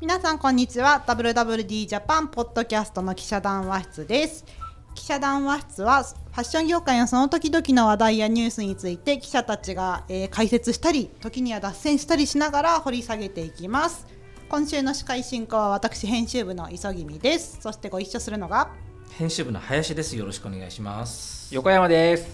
[0.00, 4.46] 皆さんこんにちは WWD ジャパンポッドキャストの記者談話室です
[4.94, 14.06] 記者談話室はファッション業界のその時々の話題やニュースについて記者たちが、えー解説したり時には脱線したりしながら掘り下げていきます
[14.48, 18.70] 今週の司会進行は私編集部の磯君ですそしてご一緒するのが
[19.18, 20.16] 編集部の林です。
[20.16, 21.54] よろしくお願いします。
[21.54, 22.26] 横山です。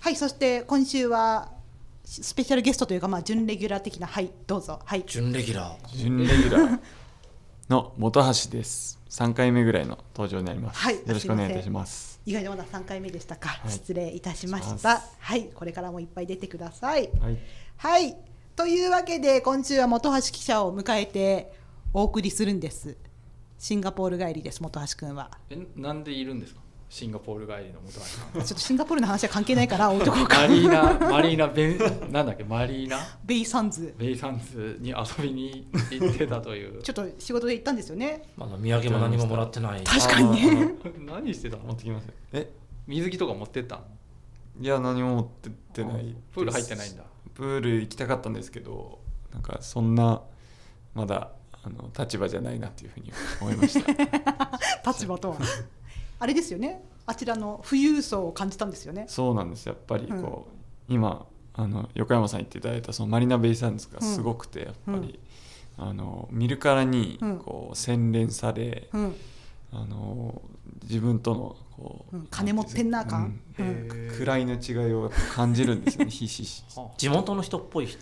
[0.00, 1.50] はいそして今週は
[2.10, 4.80] スペシャルゲストというかまあ準レギュラー的なはいどうぞ。
[4.82, 5.04] はい。
[5.06, 5.96] 準レギュラー。
[5.96, 6.80] 準レギュラー。
[7.68, 8.98] の本橋です。
[9.10, 10.80] 3回目ぐらいの登場になります。
[10.80, 10.94] はい。
[10.94, 12.18] よろしくお願いいたします。
[12.24, 13.70] 意外にまだ3回目でしたか、い。
[13.70, 15.02] 失礼いたしました。
[15.18, 15.50] はい。
[15.54, 17.10] これからもいっぱい出てください。
[17.20, 17.38] はい。
[17.76, 18.16] はい。
[18.56, 21.52] というわけで今週は本橋記者を迎えて
[21.92, 22.96] お送りするんです。
[23.58, 25.30] シンガポール帰りです本橋くんは。
[25.50, 26.62] え、なんでいるんですか？
[26.90, 28.32] シンガポール帰りの元橋さん。
[28.32, 32.98] ちょっとシンガポールの話は関係ないから置いとこうかマリーナ、マリーナベン、なんだっけ、マリーナ？
[33.24, 36.80] ベイサンズベイサンズに遊びに行ってたという。
[36.82, 39.82] ちょっと仕事で行ったんですよねまだ土産も何ももらってない。
[39.84, 40.74] 確かにね
[41.06, 41.64] 何してたの？
[41.64, 42.08] 持ってきます。
[42.32, 42.50] え、
[42.86, 43.82] 水着とか持ってったの？
[44.60, 46.16] いや何も持ってってない。
[46.32, 47.04] プール入ってないんだ。
[47.34, 48.98] プール行きたかったんですけど、
[49.32, 50.22] なんかそんな
[50.94, 51.30] まだ
[51.62, 53.92] あの立場じゃないなっていうふうに思いました。
[54.90, 55.36] 立場とは
[56.18, 56.82] あれですよね。
[57.06, 59.06] あちらの富裕層を感じたんですよね。
[59.08, 59.66] そうなんです。
[59.66, 60.48] やっぱりこ
[60.88, 65.18] う、今あの横山さん言っていただいたそのマリナ・ベイ・サンズがすごくてやっぱり、
[65.76, 67.38] あの見るからにうん。
[67.38, 69.14] こう洗練され、うん。
[69.72, 70.40] あの
[70.82, 72.26] 自分とのこう、うん。
[72.30, 74.12] 金持ってんな感うんうん。
[74.12, 76.64] 位の違いを感じるんですよねひしひし。
[76.76, 77.98] は 地元の人っぽい人。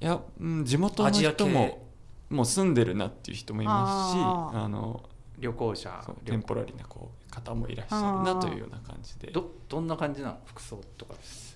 [0.00, 1.44] いや、うん、地元のアジア系。
[1.44, 1.86] 人も
[2.30, 5.02] もう住んでるなっていう人もいますしあの
[5.38, 6.04] 旅行者。
[6.24, 9.30] テンポラリーなこう方もいらっしゃるなというような感じで。
[9.30, 11.14] ど、どんな感じなの、服装とか。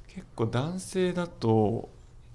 [0.09, 1.89] 結構男性だと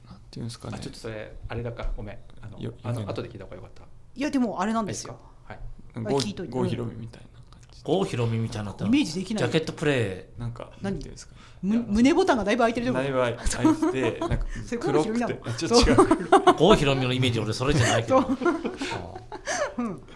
[0.09, 0.78] なんていうんですかね。
[0.78, 2.17] あ、ちょっとそれ、あれだから、ごめん。
[2.42, 3.84] あのよ、あの、後で聞いた方がよかった。
[4.16, 5.17] いやでもあれなんですよ。
[5.45, 5.60] はい。
[5.95, 6.20] 郷
[6.66, 7.83] ひろみみたいな感じ。
[7.83, 9.44] で郷ひろみみたいになイメージできない。
[9.45, 10.92] ジャケットプレなんか何？
[10.94, 13.38] なんていうんですかむ胸ボタンがだいぶ開いてるだいぶ開い
[13.92, 14.45] て なんか
[14.80, 15.98] 黒くてあちょっと違う
[16.52, 16.55] イ。
[16.58, 18.26] 郷ひろみのイメージ俺それじゃないけど。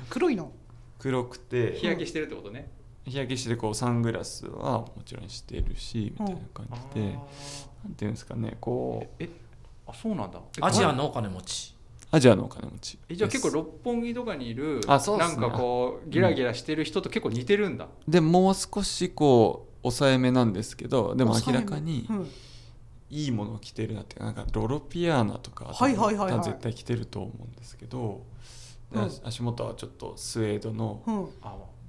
[0.10, 0.52] 黒いの？
[1.00, 2.70] 黒くて日焼けしてるってことね。
[3.06, 7.16] 日焼けしてこうサングラスはもちろんしてるしみたいな感じで。
[7.16, 7.20] あ
[7.84, 9.24] なんていうんですかねこう。
[9.24, 9.30] ーえ、
[9.88, 10.40] あ、そうなんだ。
[10.58, 11.76] えアジアのお金持ち。
[12.12, 13.00] アジアのお金持ち。
[13.10, 15.26] えじゃあ結構六本木とかにいるあそうね。
[15.26, 22.30] なんかこうギラギラしてる人と結構似てるんだ、でもう少しこう抑えめなんですけどでも明らかにうん。
[23.10, 28.24] いいものを着てるなっていうかなんかロロピアーナとかはいはいはい絶対着てると思うんですけど、
[28.92, 29.12] でうん。
[29.26, 31.28] 足元はちょっとスウェードのうん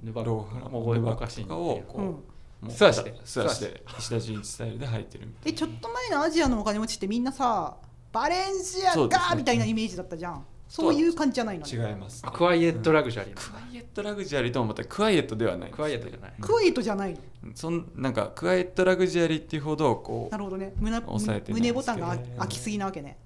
[0.03, 2.07] あヌバローファもう覚えヌバッ昔にクとかをこう、うん。
[2.09, 2.21] も
[2.67, 5.51] う素足で素足で石田純一スタイルで履いてるみたいな。
[5.51, 7.77] えちょっと前のアジアのお金持ちってみんなさ
[8.11, 10.45] バレンシアガーみたいなイメージだったじゃん。
[10.67, 10.93] そう。
[10.93, 16.33] いう感じじゃないの違います、あクワイエットラグジュアリーなクワイエットラグジュアリーともまたクワイエットではないクワイエットじゃない。
[16.41, 17.19] クワイエットじゃないの？
[17.53, 20.73] そんなんかクワイエットラグジュアリーっていうほどこなるほどね。
[20.79, 23.17] 胸抑えてない胸ボタンが開きすぎなわけね。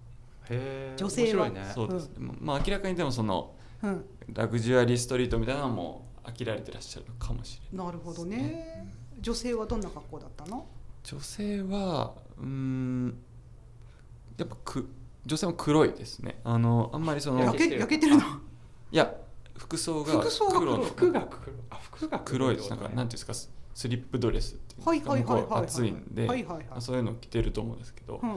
[0.50, 1.46] へえ女性は。
[1.46, 1.70] 面白いね。
[1.72, 2.10] うそうです。
[2.18, 3.54] ね、まあ明らかにでもその
[3.84, 4.06] うん。
[4.34, 8.94] ラグジュアリーストリートみたいなのも飽きられてらっしゃるのかもしれないなるほどね。
[9.20, 10.66] 女性はどんな格好だったの？
[11.04, 13.18] 女性はうーん
[14.38, 14.90] やっぱく
[15.26, 16.40] 女性も黒いですね。
[16.44, 18.18] あのあんまりその焼け焼けてる。
[18.18, 18.24] の？
[18.24, 19.14] いや
[19.58, 20.84] 服装が服装が黒の。
[20.84, 21.56] 服が黒。
[21.70, 22.56] あ服が黒い。
[22.56, 22.70] です。
[22.70, 23.34] なんかなんていうんですか？
[23.74, 25.52] スリップドレスっていうはいはいはいはい。
[25.52, 26.82] はい暑いんで、はいはいはい。
[26.82, 28.30] そういうの着てると思うんですけど、うん。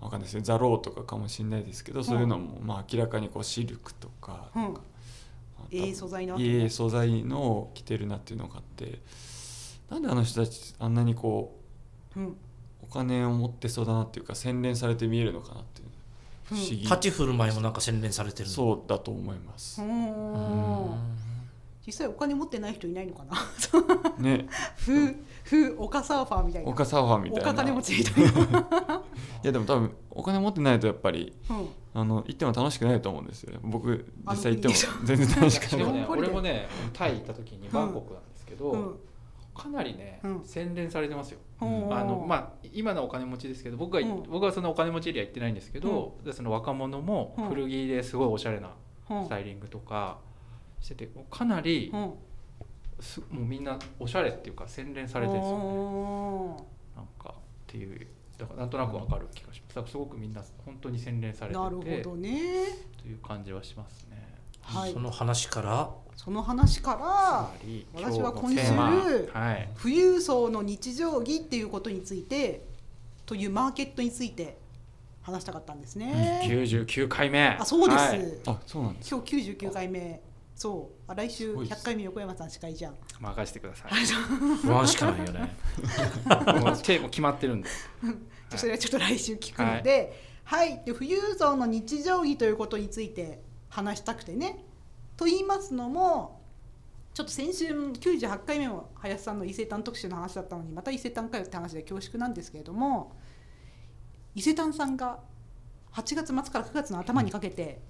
[0.00, 4.74] わかんないですよザローとかかもしれないですけど、そういうのもまあ明らかにこうシルクとか,、うんなん
[5.66, 9.00] かまあええ素材なわけいい素材のを着てるなっていうのがあって。
[9.90, 11.58] なんであの人たちあんなにこ
[12.16, 12.36] ううん。
[12.82, 15.88] お金を持ってそうだなっていうか洗練されて見えるのかなっていう。
[16.44, 18.48] 不思議、立ち振る舞いもなんか洗練されてる。
[18.48, 19.82] そうだと思います。
[21.84, 23.36] 実際お金持ってない人いないのかな？
[24.18, 24.46] ね。
[24.76, 26.70] ふふ岡サーファーみたいな。
[26.70, 27.50] 岡サーファーみたいな。
[27.50, 29.02] 岡金持ちみたいな、
[29.42, 35.78] いやでも多分お金持ってないとやっぱりうん、あの行っても楽しくないと思うんですよ僕実際行っても全然楽しくない。
[35.78, 38.96] でもね俺もねタイ行った時にバンコクなんですけど、うん。
[39.54, 40.44] かなりね、うん。
[40.44, 41.38] 洗練されてますよ。
[41.62, 41.96] うん。
[41.96, 44.24] あのまあ今のお金持ちですけど僕が、うん。
[44.24, 47.48] 僕はそのお金持ちエリア行ってないんですけど、でその若者もうん。
[47.48, 48.72] 古着ですごいおしゃれな
[49.08, 49.24] うん。
[49.24, 50.18] スタイリングとか
[50.82, 52.12] しててかなりうん。
[53.00, 55.64] すもうみんなおしゃれっていうか洗練されてるんですよね。
[55.64, 58.06] おなんかっていう
[58.38, 59.74] だからなんとなくわかる気がします。
[59.76, 62.40] だからすごくみんな本当に洗練されてーなるてほどね。
[63.00, 64.16] という感じはしますね。
[64.62, 64.92] はい。
[64.92, 65.90] その話から？
[66.16, 67.50] その話から
[67.94, 68.58] 私は今週
[69.32, 69.68] はい。
[69.80, 72.64] 富裕層の日常着っていうことについて
[73.26, 74.56] というマーケットについて
[75.20, 77.56] 話したかったんですね、99回目。
[77.60, 78.20] あそうです、はい。
[78.46, 80.22] あそうなんです今日99回目。
[80.54, 81.82] そうあ来週すごいです。
[81.82, 82.94] 100回目横山さん司会じゃん。
[83.20, 83.92] 任せてください。
[84.62, 85.56] 不安しかないよね。
[86.60, 87.68] もう手も決まってるんで。
[88.56, 94.64] それはちょっと来週聞くので、はい、で富裕層の日常着ということについて話したくてね。
[95.16, 96.40] と言いますのも、
[97.14, 103.16] ちょっと先週98回目も林さんの伊勢丹特集の話だったのに、また伊勢丹かよって話で恐縮なんですけれども、
[104.34, 105.20] 伊勢丹さんが
[105.92, 107.80] 8月末から9月の頭にかけて、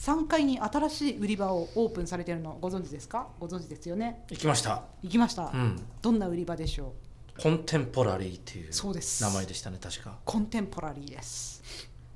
[0.00, 3.28] 3階に新しい売り場をオープンされているのご存知ですか？
[3.38, 4.24] ご存知ですよね？
[4.30, 4.82] 行きました。
[5.02, 5.78] 行きました、うん。
[6.00, 6.94] どんな売り場でしょ
[7.36, 7.42] う？
[7.42, 9.22] コンテンポラリーっていうそうです。
[9.22, 10.16] 名前でしたね確か。
[10.24, 11.62] コンテンポラリーです。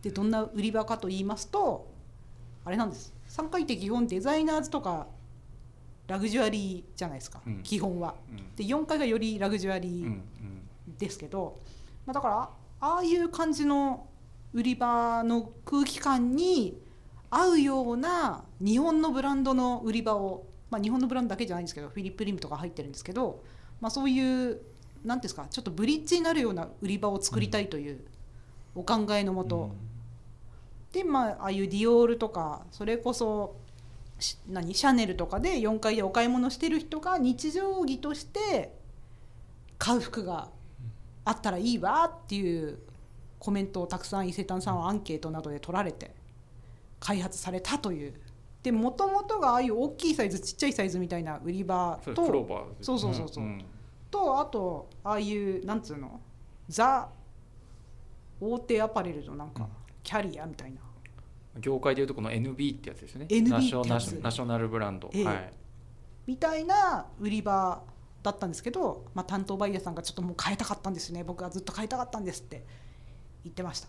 [0.00, 1.86] でどんな売り場かと言いますと
[2.64, 3.12] あれなんです。
[3.28, 5.06] 3階って基本デザイナーズとか
[6.06, 7.62] ラグジュアリーじゃないですか、うん。
[7.62, 8.14] 基本は。
[8.30, 8.56] うん。
[8.56, 10.22] で4階がよりラグジュアリーん。
[10.98, 11.60] ですけど、
[12.06, 12.50] まあ、だから
[12.80, 14.06] ああいう感じの
[14.54, 16.78] 売り場の空気感に
[17.36, 23.42] 合うような日本のブランドの売り場を、まあ、日本のブランドだけじゃないんですけどフィリップ・リムとか入ってるんですけど、
[23.80, 24.60] まあ、そういう
[25.04, 28.00] なんていうんですかちょっとブリッジになるような売り場を作りたいという
[28.74, 29.70] お考えのもと、
[30.92, 33.56] でまあああいうディオールとかそれこそ
[34.18, 38.74] し何シャネルとかで4階でお買い物してる人が日常着として
[39.78, 40.48] 買う服が
[41.24, 42.78] あったらいいわっていう
[43.38, 46.13] コメントをたくさん伊勢丹さんはアンケートなどで取られて
[47.04, 48.14] 開発されたという。
[48.62, 52.14] でもともとがああいう大きいサイズちっちゃいサイズみたいな売り場と
[52.80, 53.64] そうそうそうそうんん。
[54.10, 56.18] とあとああいうなんつうの
[56.68, 57.10] ザ
[58.40, 59.68] 大手アパレルのなんか
[60.02, 60.80] キャリアみたいな。
[61.60, 63.26] 業界でいうとこの NB ってやつですよね。
[63.28, 65.24] NB ナショナルブランド、ええ。
[65.24, 65.52] はい。
[66.26, 67.82] みたいな売り場
[68.22, 71.22] だったんですけど、まあ、担当バイヤーさんがちょっともう変えたかったんですね。
[71.22, 72.64] 僕はずっと変えたかったんですって
[73.44, 73.88] 言ってました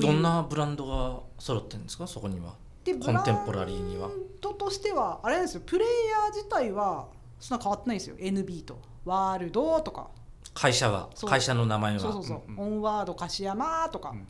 [0.00, 2.06] どんなブランドが揃ってるんですか？
[2.06, 2.54] そこには。
[2.84, 4.08] でコンテンポラリーには。
[4.08, 5.62] ブランドとしてはあれですよ。
[5.64, 7.08] プレイヤー自体は
[7.40, 8.16] そんな変わってないんですよ。
[8.16, 8.78] NB と。
[9.04, 10.08] ワールドとか。
[10.52, 11.30] 会社はそう。
[11.30, 12.00] 会社の名前は。
[12.00, 14.26] そうそうそう、うんオンワード樫山とか、うん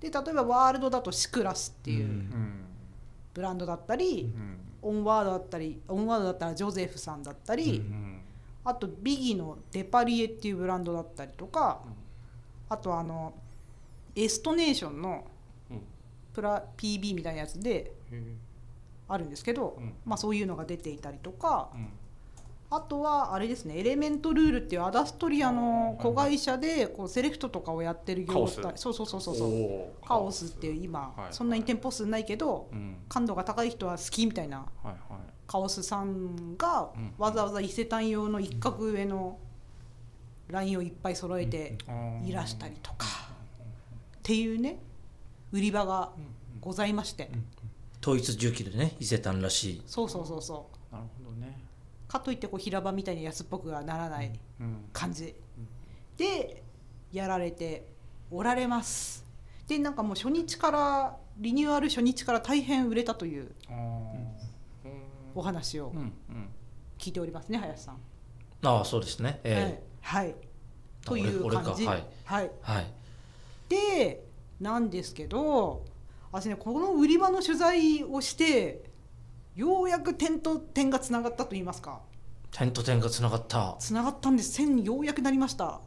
[0.00, 2.64] で例えばワールドだとシクラスっていううんうん。
[3.32, 8.20] ブランドだったり、うんオンワードだったりオンワードだったらジョゼフさんだったり、うん。
[8.64, 11.92] あとビギのデパリエっていうブランドだったりとか、うん。
[12.68, 13.32] あとあの
[14.16, 15.24] エストネーションの
[15.70, 15.80] うん。
[16.32, 18.22] プラ PB みたいなやつでへ
[19.08, 19.94] あるんですけど、うん。
[20.04, 21.70] まあ、そういうのが出ていたりとか
[22.70, 30.06] あとはあれですねエレメントルールっていうアダストリアの子会社でこうセレクトとかをやってる業態そうそうそうそうそう。
[30.06, 32.96] カオスっていう今、はいそんなに店舗数ないけどうん。
[33.08, 34.66] 感度が高い人は好きみたいな
[35.46, 37.12] カオスさんがうん。
[37.18, 39.38] わざわざ伊勢丹用の一角上の
[40.48, 41.78] ラインをいっぱい揃えて
[42.24, 43.06] いらしたりとか
[44.24, 44.78] っていうね
[45.52, 46.12] 売り場が
[46.58, 47.30] ございまして。
[48.00, 49.82] 統一重機でね伊勢丹らしい。
[49.86, 50.94] そうそうそうそう。
[50.94, 51.58] なるほどね。
[52.08, 55.34] かといってこう平場みたいに安っぽくはならないうん感じ。
[56.16, 56.62] で
[57.12, 57.86] やられて
[58.30, 59.26] おられます。
[59.68, 63.50] でなんかもう初日からリニューアル初日から大変売れたという
[65.34, 66.12] お話をうんうん。
[66.96, 67.98] 聞いておりますね林さん。
[68.62, 69.40] ああそうですね。
[69.44, 70.34] えはい、はい、
[71.04, 71.86] という俺感じ。
[71.86, 72.06] 俺か。
[72.24, 72.92] はい、えはい
[73.68, 74.24] で
[74.60, 75.84] なんですけど
[76.32, 78.82] 私ねこの売り場の取材をして
[79.54, 82.00] ようやく点と点がつながったと言いますか。
[82.50, 83.76] 点と点がつながった。
[83.78, 84.52] つながったんです。
[84.52, 85.80] 線にようやくなりました。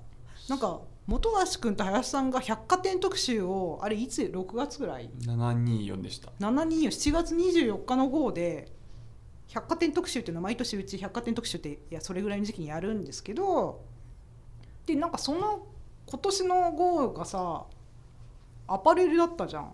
[0.48, 6.32] なんか本橋君と林さんが百貨店特集をあれいつ？6月ぐらい？724でした。
[6.40, 8.72] 724 7月24日の号で
[9.48, 13.86] 百貨店特集っていうのは毎年うち百貨店特集っていやそれぐらいの時期にやるんですけど
[14.86, 15.66] でなんかその
[16.08, 17.66] 今年の号がさ
[18.68, 19.72] アパレルだったじゃん。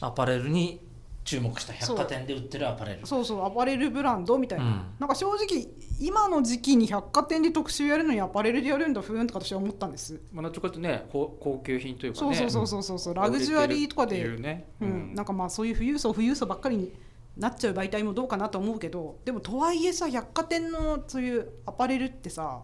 [0.00, 0.80] アパレルに
[1.24, 1.72] 注目した。
[1.72, 3.06] 百貨店で売ってるアパレル。
[3.06, 4.82] そうそうアパレルブランドみたいな、うん。
[4.98, 5.68] なんか正直
[6.00, 12.34] 今の時期に百貨店で特集やるのにアパレルでやるんだふーんとか私は思ったんです、まあ、ちかというとね高高級品というかね。
[12.34, 14.68] そうそうそうそうそうラグジュアリーとかで売れてるっていうね。
[14.80, 16.92] うん、なんかまあそういう富裕層富裕層ばっかりに
[17.36, 22.62] なっちゃう媒体もどうかなと思うけどでもとはいえさ百貨店のそういうアパレルってさ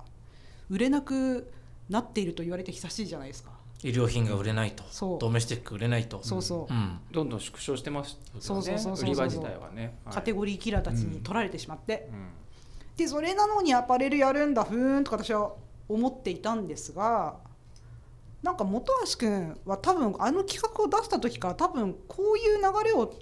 [0.69, 1.51] 売れなく
[1.89, 3.51] なっていると言われて久しいじゃないですか。
[3.81, 5.19] 衣料品が売れないとそう。
[5.19, 6.21] ドメスティック売れないと。
[6.23, 6.99] そうそう、うん。
[7.13, 8.41] どんどん縮小してますよね。
[8.41, 9.07] そうそうそうそう。
[9.07, 10.15] 売り場自体はね、はい。
[10.15, 12.29] カテゴリーキラーたちに取られてしまって、うん。
[12.99, 15.53] でそれなのにアパレルやるんだふーんとか私は
[15.89, 17.37] 思っていたんですが
[18.43, 23.15] なんか本橋君は多分あの企画を出した時から多分こういう流れを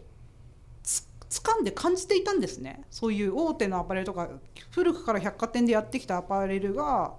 [0.82, 2.84] つ掴んで感じていたんですね。
[2.90, 4.30] そういう大手のアパレルとか
[4.70, 7.14] 古くから百貨店でやってきたアパレルが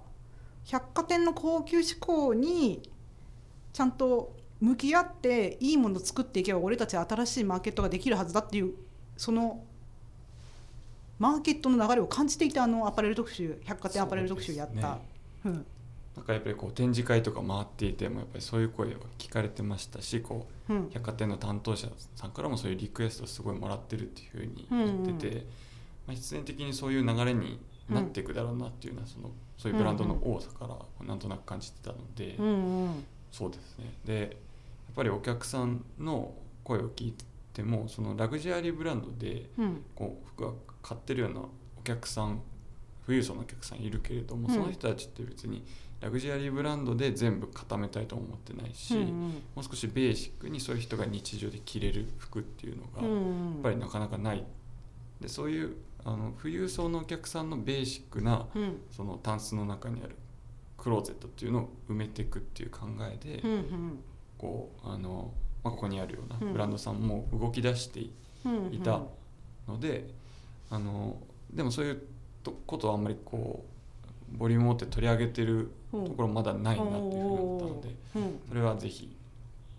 [0.70, 2.82] 百貨店の高級志向に
[3.72, 8.74] ちゃんと向き合っていいものを作っていけば俺たちは新しいマーケットができるはずだっていう
[9.16, 9.62] その
[11.18, 14.98] マーケットの流れを感じていたあのアパレル特集百貨店アパレル特集やった。
[15.44, 15.66] うん
[16.16, 20.90] なんかやっぱりこう展示会とか回っていてもやっぱりそういう声は聞かれてましたしこううん。
[20.90, 25.42] 百貨店の担当者さんからもそういうリクエストをすごいもらってるっていうふうに言ってて、うん。
[25.44, 25.44] ま
[26.08, 33.04] あ、必然的にそういう流れになっていくだろうなっていうのはそのそういうブランドの多さからなんとなく感じてたので、うんうん。
[33.30, 33.92] そうですね。
[34.04, 34.30] でやっ
[34.94, 36.32] ぱりお客さんの
[36.64, 37.14] 声を聞い
[37.52, 39.84] てもそのラグジュアリーブランドでうん。
[39.94, 42.40] こう服が買ってるようなお客さん
[43.04, 45.64] 富裕層のお客さんいるけれども、うんその人たちって別に
[46.00, 49.04] ラグジュアリーブランドで全部固めたいと思ってないし、うん
[49.56, 54.44] もう少しベーシックにそういう人が日常で着れる服っていうのがうんやうんっぱりなかなかない。
[55.20, 55.74] でそういう
[56.04, 58.80] あの富裕層のお客さんのベーシックなうん。
[58.90, 60.16] そのタンスの中にある
[60.76, 63.98] クローゼットっていうのを埋めていくっていう考えで、うんうん。
[64.38, 66.46] こうあの、まあ、ここにあるよううん。
[66.46, 68.12] なブランドさんも動き出してい
[68.82, 69.02] た
[69.66, 70.08] ので、
[70.70, 71.16] あの
[71.52, 72.02] でもそういう
[72.42, 73.64] とことはあんまりこ
[74.34, 78.40] うボリュームを持って取り上げてるうんところまだないなっていうふうに思ったのでうん。
[78.48, 79.16] それはぜひ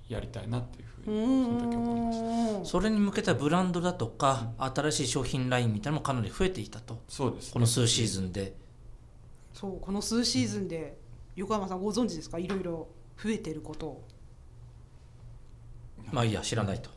[0.09, 2.19] やりたいなっていうふううにその時思いまし
[2.53, 2.59] た。
[2.59, 7.01] んそれに向けたブランドだとか新しい商品ラインみたいなのもかなり増えていたと。
[7.07, 7.53] そうですね。
[7.53, 8.55] この数シーズンで。
[9.53, 10.97] そうこの数シーズンで
[11.35, 12.37] 横山さんご存知ですか？
[12.37, 12.87] いろいろ
[13.21, 13.87] 増えてること。
[13.87, 14.03] を
[16.11, 16.89] まあいいや知らないと。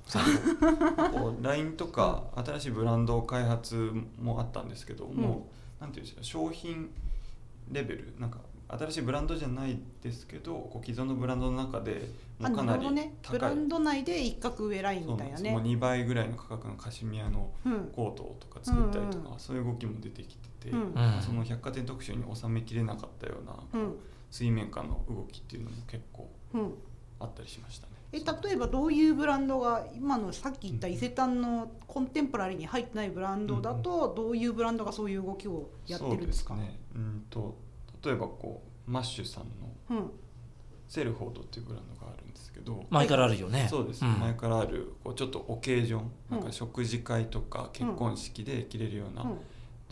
[1.43, 5.49] LINE とか新しいブランド開発もあったんですけども、
[5.81, 6.91] なんていうんですか商品
[7.71, 8.39] レベルなんか
[8.79, 13.15] 新しいブランドじゃないですけどこう既存のブランドの中でもかなりなるほどね。
[13.23, 15.51] ブ高い、ランド内で一角上ラインみたいなね。
[15.53, 17.93] もう2倍ぐらいの価格のカシミヤのうん。
[17.95, 19.39] コートとか作ったりとか、うんうん。
[19.39, 20.81] そういう動きも出てきてて、うん。
[20.81, 20.85] う
[21.19, 21.23] ん。
[21.23, 23.97] その百貨店特集に収めきれなかったような、こううん。
[24.31, 26.75] 水面下の動きっていうのも結構うん。
[27.21, 27.93] あったりしましたね。
[28.13, 36.55] え例えばどういうブランドが今のさっき言った伊勢丹のコンテンポラリーに入ってないブランドだとどういうブランドがそういう動きをやってるんですか？
[36.55, 36.81] そうですね。
[36.97, 37.57] うんと
[38.05, 39.45] 例えばこうマッシュさん
[39.95, 40.11] のうん。
[40.89, 43.67] セルフォードっていうブランドがあるんですけど、前からあるよね。
[43.71, 44.21] そうです、ん。
[44.21, 46.41] 前からあるこうちょっとオケージョンなん。
[46.41, 49.39] うんか食事会とか結婚式で着れるようなうん。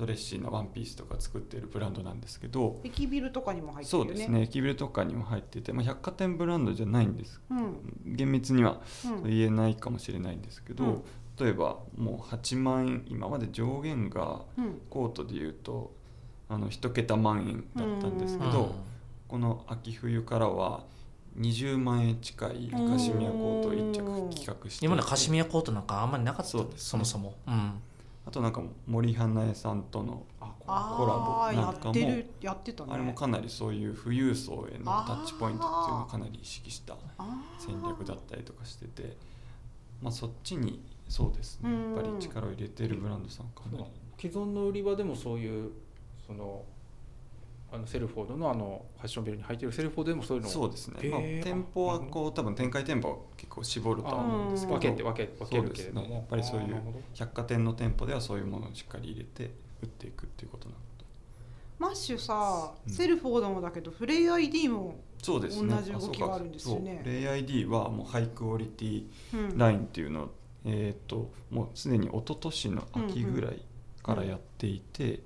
[0.01, 4.11] ドレッシーなワンピースとか作っているブランドなんですけど、駅ビルとかにも入ってるよね。
[4.11, 4.43] そうですね。
[4.43, 7.39] 駅ビルとかにも入ってて、まあ、百貨店ブランドじゃないんです。
[7.51, 7.77] うん。
[8.07, 9.23] 厳密にはうん。
[9.25, 11.03] 言えないかもしれないんですけど、うん。
[11.39, 14.81] 例えばもう8万円今まで上限がうん。
[14.89, 15.93] コートでいうと
[16.51, 18.91] あの1桁万円だったんですけど、うん
[19.31, 20.83] この秋冬からは
[21.39, 24.85] 20万円近いカシミヤコートを1着企画して。
[24.85, 26.79] 今までカシミヤコートなんかあんまりなかったそうですね。
[26.79, 27.81] そもそも、うん、
[28.27, 31.97] あとなんか森花江さんとのコラボなんかも
[32.41, 32.93] やってたね。
[32.93, 36.97] あれもかなりそういう富裕層へのタッチポイントっていうのをかなり意識した
[37.61, 39.17] 戦略だったりとかしてて、
[40.03, 41.71] まあ、そっちにそうですね。
[41.71, 43.85] うんやっぱり力を入れてるブランドさんかなり。
[44.21, 45.71] 既存の売り場でもそういう
[46.31, 46.65] その
[47.73, 50.53] あのセルフォードのあのファッションビルに入ってるセルフォードでもそういうのを。
[50.53, 54.79] そうですね、まあ、店舗はこう多分展開店舗は結構絞るとは思うんですけど。
[54.79, 56.15] 分けて分け分けるけれども、そうですね。
[56.15, 56.83] やっぱりそういう
[57.15, 61.05] 百貨店の店舗ではそういうものをしっかり入れて売っていくっていうことなのと
[61.79, 62.93] マッシュさうん。
[62.93, 65.75] セルフォードもだけどフレイ ID もそうですね。
[65.75, 66.81] 同じ動きがあるんですよね。
[66.81, 67.03] あそうか。
[67.05, 67.13] そう。
[67.13, 69.59] レイ ID はもうハイクオリティうん。
[69.59, 70.31] ラインっていうのを、
[70.65, 73.63] えー、ともうすでに一昨年の秋ぐらい
[74.03, 75.21] からやっていて、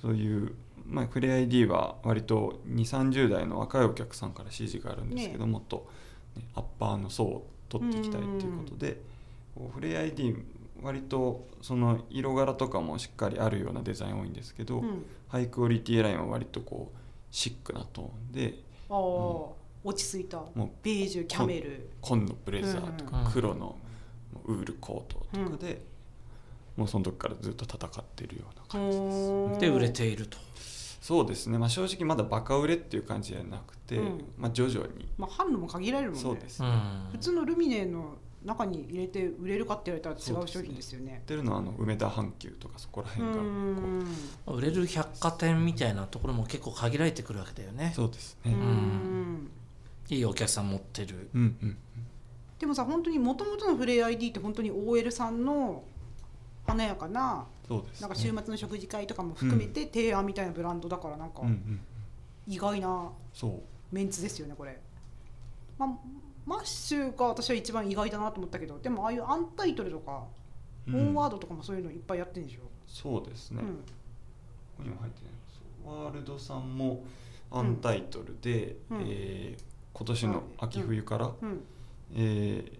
[0.00, 0.54] そういう、
[0.86, 5.88] まあ、フレ ID は割と2 3 0代の若いお客さんから支持があるんですけど、ねもっと、
[6.36, 9.00] ね、アッパーの層を取っていきたいっていうことで、
[9.54, 10.36] こうフレ ID
[10.82, 15.04] 割とその色柄とかもしっかりあるようなデザイン多いんですけど、うん。
[15.28, 16.98] ハイクオリティラインは割とこう
[17.30, 18.54] シックなトーンで
[18.88, 18.98] ああ
[19.84, 20.38] 落ち着いた。
[20.54, 21.90] もうベージュキャメル。
[22.00, 23.76] 紺のブレザーとうんか黒の
[24.46, 25.82] ウールコートとかで、
[26.78, 29.16] もうその時からずっと戦っているような感じです。
[29.32, 30.38] うんで売れていると。
[31.00, 34.24] そうですね、まあ、正直まだバカ売れっていう感じじゃなくて、うん。
[34.36, 35.08] まあ、徐々に。
[35.16, 41.12] まあ販路も限られるもんねそうですうん普通のルミネの中に入れて売れるかって言われたら違そう商品ですよね。
[41.14, 44.58] やってるのはあの梅田阪急とかそこらう辺がこん。
[44.58, 47.90] 売れる百貨店みたいなところも結構限られてくるわけだよね。
[47.92, 49.50] うそうですうね、ん。
[50.10, 51.30] いいお客さん持ってる。
[51.34, 51.76] うんうん
[52.58, 55.84] でもさ本当にもともとのフレイ ID って本当に OL さんの
[56.68, 58.00] 華やかなそうですね。
[58.02, 61.80] なんか週末の食事会とかも含めて提案みたいなブランドだからなんかうんうん。
[62.46, 63.60] 意外なそう。
[63.90, 64.78] メンツですよねこれ、
[65.78, 65.88] まあ、
[66.44, 70.24] マッシュが私は一番意外だなと思ったけどでもああいうアンタイトルとか、
[70.86, 70.94] うん。
[70.94, 73.68] オンワードとかもそういうのいっぱいやってるんでしょ、そうですね、うん。
[73.68, 73.82] こ
[74.78, 77.04] こにも入ってないワールドさんも
[77.50, 79.00] アンタイトルで、うん。
[79.02, 79.62] えー
[79.94, 81.60] 今年の秋冬から、うん。
[82.14, 82.77] えー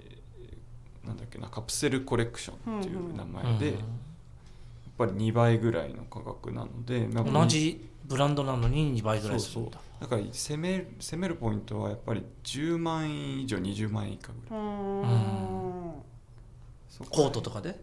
[1.08, 3.78] なんだっけなカプセルコレクションっていう名前で、うん
[5.00, 9.78] やっぱり2倍ぐらいの価格なので、まあ同じブランドなのに2倍ぐらいするんだ。
[10.00, 14.60] だから攻める攻めるポイントはやっぱり10万円以上20万円以下ぐうらい、
[17.10, 17.78] コートとかで？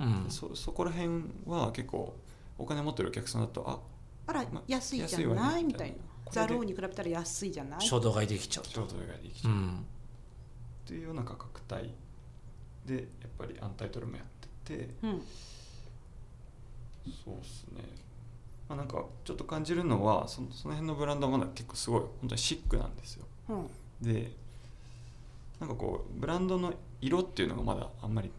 [0.00, 0.26] うん。
[0.28, 2.16] そそこら辺は結構
[2.58, 3.78] お金持ってるお客さんだとあ
[4.26, 5.96] あらまあ安いじゃないみたいな。
[6.32, 7.80] ザローに比べたら安いじゃない？
[7.80, 9.86] 衝動買いできちゃうちょうどができちゃう、っうん。
[10.84, 11.94] ていうような価格帯
[12.86, 13.04] でやっ
[13.38, 14.24] ぱりアンタイトルもやっ
[14.64, 14.90] てて。
[15.02, 15.22] うん。
[17.24, 17.82] そうですね、
[18.68, 23.24] まあ、なんかちょっと感じるのはそのその辺のブランドはまだ結構すごい本当にシックなんですよ。
[23.48, 23.66] うん。
[24.02, 24.30] で
[25.58, 28.30] なんかこうブランドの色っていうのがまだあんまり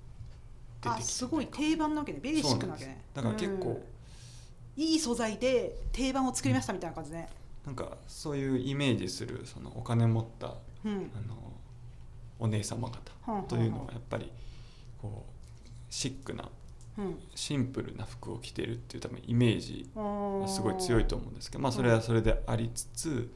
[0.82, 2.20] 出てきてあすごい定番なわけね。
[2.22, 3.04] ベーシックなわけね。
[3.14, 3.70] だから結構
[4.78, 4.84] うん。
[4.84, 7.28] いい素材で定番を作りましたみたいな感じね。
[7.66, 10.54] なんかそういうイメージするそのお金持ったあ
[10.86, 11.00] うん。
[11.28, 11.52] の
[12.42, 14.30] お姉様方というのはやっぱり
[15.02, 16.50] こうシックな
[16.98, 17.20] うん。
[17.36, 23.32] シンプルな服を着てるっていう多分イメージうんがすごい強いと思うんですけどまあそれはそれでありつつ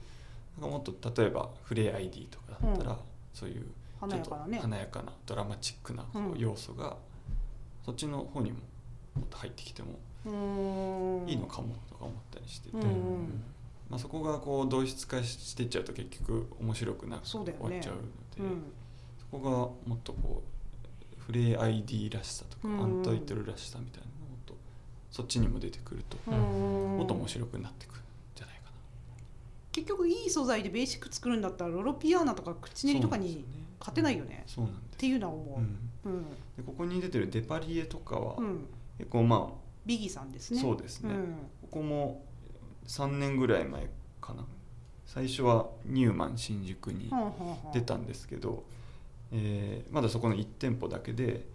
[0.59, 2.97] なんかもっと例えばフレー ID とかだったら
[3.33, 3.65] そういう
[4.01, 6.97] 華ちょっと華やかなドラマチックなこう要素が
[7.85, 8.57] そっちの方にも
[9.15, 11.29] もっと入ってきてもうん。
[11.29, 12.77] いいのかもとか思ったりしてて、
[13.89, 18.55] まあ、そこがこう同質化していっちゃうと結局面白くなく終わっちゃうので
[19.39, 22.81] こがもっとこうフレー ID らしさとか、うん。
[22.81, 24.55] アンタイトルらしさみたいなもっと
[25.11, 26.97] そっちにも出てくると、うん。
[26.97, 28.03] もっと面白くなってくるん
[28.35, 28.71] じゃないかな。
[29.71, 33.45] 結局いい素材でベーシック作るんだったらロロピアーナとか口練りとかに
[33.79, 34.43] 勝てないよね。
[34.47, 35.55] そうなんですっていうのは思
[36.05, 36.09] う。
[36.09, 36.11] ん。
[36.11, 36.23] ううん。
[36.57, 38.65] でここに出てるデパリエとかはうん。
[38.97, 40.59] 結構まあビギさんですね。
[40.59, 41.13] そうですね。
[41.13, 41.37] ん。
[41.61, 42.23] ここも
[42.87, 43.89] 3年ぐらい前
[44.21, 44.45] かな。
[45.05, 47.11] 最初はニューマン新宿に
[47.73, 48.63] 出たんですけど、
[49.37, 51.45] えーまだそこの1店舗だけで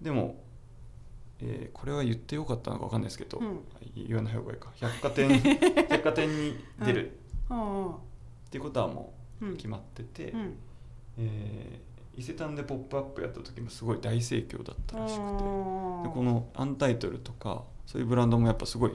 [0.00, 0.42] でも、
[1.40, 3.60] えーこれは言ってよかったのか分かんないですけど、うん。
[3.94, 4.72] 言わない方がいいか。
[4.76, 5.28] 百貨店
[5.88, 6.54] 百貨店に
[6.84, 7.10] 出る。
[7.10, 9.56] っていうことはもううん。
[9.56, 10.54] 決まってて、うん。
[11.18, 15.22] えー伊勢丹で「ポップアップやった時もすごい大盛況だったらしくて。
[15.22, 18.92] うんでこのアンタイトルとかそういうブランドもやっぱすごい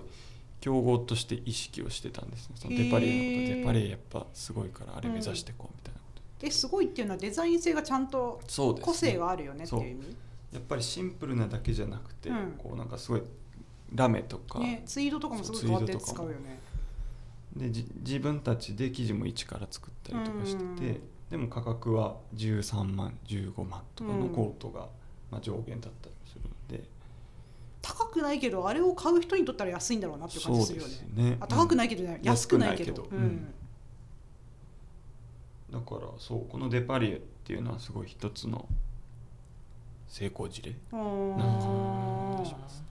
[0.59, 2.55] 競合として意識をしてたんですね。
[2.57, 3.59] そのデパリエのこと。
[3.59, 5.94] デパリエやっぱすごいからあれ目指していこうみたいな
[6.45, 8.41] こと、ですごいっていうのはデザイン性がちゃんと
[8.81, 10.17] 個性があるよねっていう意味？
[10.53, 12.55] やっぱりシンプルなだけじゃなくて、うん。
[12.57, 13.23] こうなんかすごい
[13.93, 16.59] ラメとか、ねツイードとかもすごい変わって使うよね。
[17.55, 21.01] でじ自分たちで生地も一から作ったりとかしてて、うん。
[21.29, 24.87] でも価格は13万15万とかのコートが、
[25.31, 26.87] まあ、上限だったりするので、
[27.81, 30.93] 高くないけどあれを買う人にとったら安いんだろうなって感じするよね。
[31.31, 31.37] ね。
[31.39, 32.91] あ高くないけどね、安くないけど。
[32.91, 33.17] 安くないけど。
[33.17, 33.53] うん
[35.75, 38.65] だからそうこのデパリエっていうのはすごい一つの
[40.07, 42.81] 成功事例うなのかなします。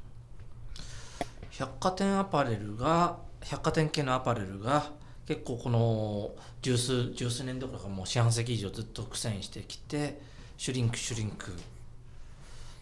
[1.53, 4.93] 百貨店アパレルが百貨店系のアパレルが
[5.27, 10.21] 結構この十数十数年どころかもう四半世紀以上ずっと苦戦してきて
[10.59, 11.53] シュリンクシュリンク。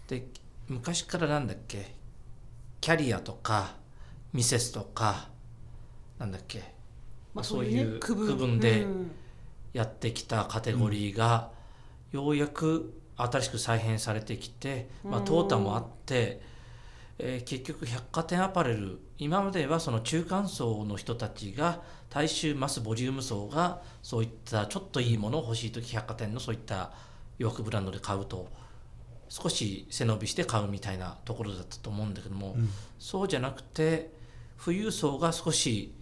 [0.08, 0.26] で
[0.66, 1.94] 昔からなんだっけ
[2.80, 3.76] キャリアとか
[4.32, 5.28] ミセスとか
[6.18, 6.74] なんだっけ、
[7.34, 9.10] まあ、そういうね区分でうん
[9.72, 11.50] やってきたカテゴリーが、
[12.12, 16.40] ようやく新しく再編されてきて、まあ、うん淘汰もあって、
[17.18, 21.80] えー結局百貨店アパレル今まではその中間層の人たちが
[22.10, 26.90] 大衆マスボリューム層がそういったちょっといいものを欲しい時百貨店のそういった
[27.38, 28.48] 洋服ブランドで買うと
[29.28, 32.68] 少し背伸びして買うみたいなところだったと思うんだけども、うん。
[32.98, 34.10] そうじゃなくて
[34.62, 35.94] 富裕層が少し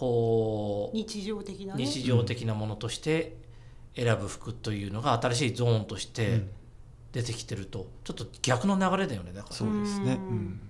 [0.00, 1.84] こう日常的なね。
[1.84, 3.36] 日常的なものとして
[3.94, 6.50] 選ぶ服というのが新しいゾーンとしてうん。
[7.12, 9.56] 出てきてるとちょっと逆の流れだよねだから。
[9.56, 10.16] そうですね、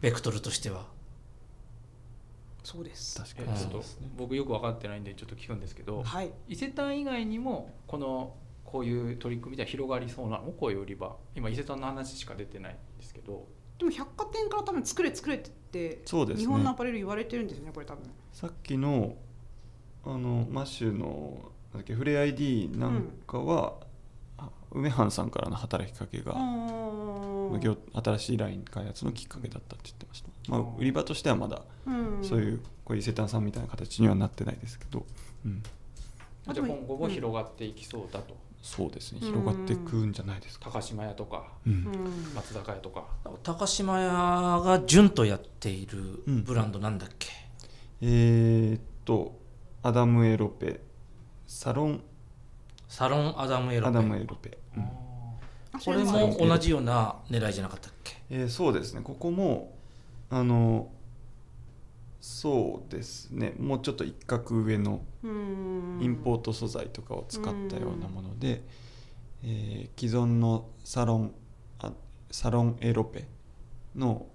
[0.01, 0.87] ベクトルとしては。
[2.65, 3.23] そうです。
[3.23, 6.33] 確かえちょっとにそうですね僕よく分かってないんでちょっと聞くんですけどはい。
[6.49, 11.15] 伊勢丹以外にもこのこういう取り組みでは広がりそうなのこういう売り場。
[11.37, 13.47] 今伊勢丹の話しか出てないんですけど
[13.81, 16.43] でも百貨店から多分作れ作れって言ってそうですね。
[16.43, 18.05] 日本のアパレル言われてるんですよねこれ多分。
[18.31, 19.17] さっきの
[20.05, 21.39] あのマッシュの
[21.73, 23.75] なんだっけフレ ID なんかは、
[24.37, 32.19] あ梅藩さんからの働きかけが、新しいライン開発のきっかけだったって言ってました、まあ、売り場としてはまだうん。
[32.23, 35.07] そういうこういう伊勢丹さんみたいな形にはなってないですけど、
[35.47, 35.71] うん、じゃ
[36.49, 39.21] ああでも今後も広がっていきそうだと、そうですね。
[39.23, 39.29] うん。
[39.29, 41.73] 広がっていくんじゃないですか、高島屋とかうん。
[41.73, 42.35] うん。
[42.35, 43.05] 松坂屋とか。
[43.43, 46.45] 高島屋が順とやっているうん。
[46.45, 47.29] ブランドなんだっけ、
[48.03, 49.39] えーっと
[49.83, 50.81] アダム・エロペ。
[51.47, 52.03] サロン。
[52.87, 53.89] サロンアダムエロペ。
[53.89, 54.89] アダムエロペ、うん。
[55.83, 58.17] これも同じような狙いじゃなかったっけ？
[58.29, 59.01] えーそうですね。
[59.03, 59.73] ここも
[60.29, 60.91] あの
[62.21, 63.55] そうですね。
[63.59, 68.63] もうちょっと一角上のインポート素材とかを使ったようなもので、
[69.43, 71.35] えー既存のサロン
[71.79, 71.93] あ
[72.31, 73.27] サロンエロペ
[73.97, 74.27] の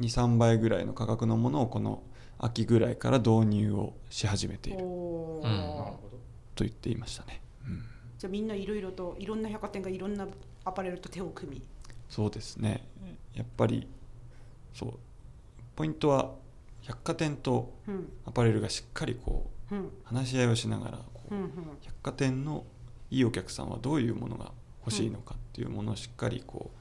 [0.00, 2.02] 23倍ぐらいの価格のものをこの
[2.38, 6.18] 秋ぐらいから導入をし始めているうんなるほど
[6.54, 7.84] と言っていましたね、うん。
[8.18, 10.26] じゃあみんないろいろといろんな百貨店がいろんな
[10.64, 11.62] アパレルと手を組み。
[12.08, 12.88] そうですね。
[13.34, 13.86] やっぱり
[14.74, 14.92] そう。
[15.76, 16.34] ポイントは
[16.88, 18.08] 百貨店とうん。
[18.24, 19.90] アパレルがしっかりこううん。
[20.04, 20.98] 話し合いをしながら
[21.82, 22.64] 百貨店の
[23.10, 24.52] いいお客さんはどういうものが
[24.84, 26.78] 欲しいのかっていうものをしっかりこう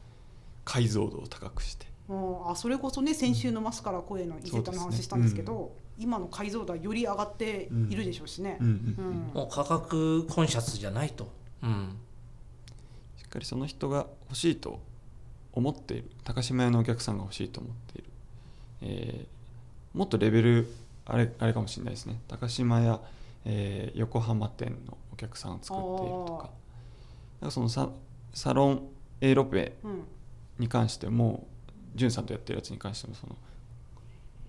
[0.63, 1.85] 解像度を高くして。
[2.07, 8.57] もうあそれこそね先週のマスカラ声の伊勢丹の話したんですけど今の解像度はより上がっているでしょうしね。
[8.61, 9.05] うんうん。
[9.05, 9.13] うん。
[9.33, 11.29] もう価格コンシャスじゃないと、
[11.61, 11.97] うん、
[13.17, 14.79] しっかりその人が欲しいと
[15.51, 18.09] 思っている高島屋のお客さんが欲しいと思っている、
[18.83, 19.36] えー
[19.93, 20.67] もっとレベル
[21.05, 22.19] あれあれかもしれないですね。
[22.27, 22.99] 高島屋、
[23.45, 26.49] えー横浜店のお客さんを作っているとか。
[27.41, 27.89] なんかそのサ
[28.33, 28.87] サロン
[29.21, 30.03] エーロペうん
[30.59, 31.47] に関しても
[31.95, 33.35] じゅんさんとやってるやつに関してもその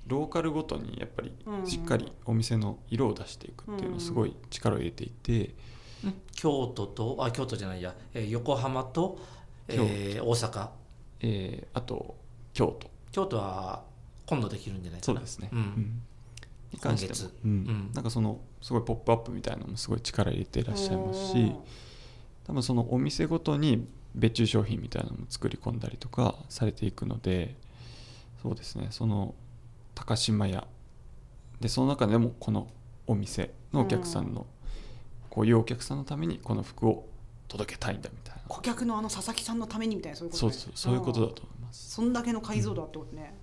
[0.06, 1.66] ローカルごとにやっぱりうん。
[1.66, 5.54] しっかりお店の色を出していくっていうのをすごい力を入れていて、
[6.32, 9.18] 京都とあ京都じゃないや、えー横浜と、
[9.68, 10.68] えー大阪。
[11.20, 12.16] えーあと
[12.54, 12.90] 京都。
[13.12, 13.82] 京都は
[14.28, 15.14] 今度できるんじゃないかな。
[15.14, 15.58] そうですね、うん。
[15.58, 16.02] うん。
[16.70, 17.50] に関しても、うん。
[17.50, 17.90] うん。
[17.94, 21.54] なんかそのすごいポップアップみたいなのもすごい力入れていらっしゃいますし
[22.46, 27.56] 多分そのお店ごとに別注商品みたいなのも作り込んだりとかされていくので
[28.42, 28.88] そうですね。
[28.90, 29.34] その
[29.94, 30.66] 高島屋。
[31.60, 32.68] でその中でもこの
[33.06, 34.46] お店のお客さんの、
[35.28, 37.08] こういうお客さんのためにこの服を
[37.48, 38.42] 届けたいんだみたいな。
[38.46, 40.52] 顧客のあの佐々木さんのためにみたいなそういうことね。
[40.52, 41.90] そうそうそういうことだと思います。
[41.90, 43.34] そんだけの解像度あってことね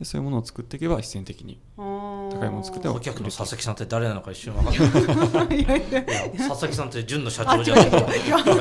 [0.00, 5.64] でそういうものを作っていけば必然的に高高いもの作っても顧客の佐々木さんって誰なのか一瞬分かんない。
[6.38, 7.98] 佐々木さんって純の社長じゃないか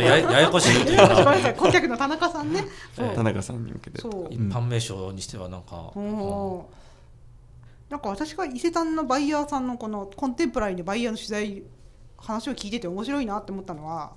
[0.01, 2.65] やややこしいこと言うごめんなさない顧客の田中さんね
[3.15, 6.79] 田中さんに向けて一般名称にしてはなんか、おー
[7.89, 11.63] なんか私が伊勢丹のバイヤーさんのこのコンテンポラリーのバイヤーの取材
[12.17, 14.11] 話を聞いてて面白いなって思ったのは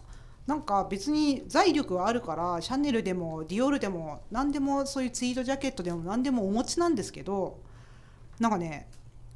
[0.47, 7.59] なんか別に財力はあるからシャネルでもディオールでも何でもそういうツイードジャケットでも何でもお持ちなんですけど
[8.41, 8.89] なんかね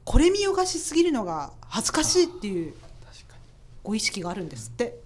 [0.05, 2.75] これ見よがしすぎるのが恥ずかしいっていう
[3.83, 4.99] ご意識があるんですって。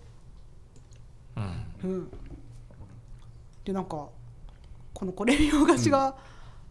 [1.36, 1.90] うん。
[1.90, 2.10] うん、
[3.64, 4.08] でなんか
[4.94, 6.16] このこれ見よがしが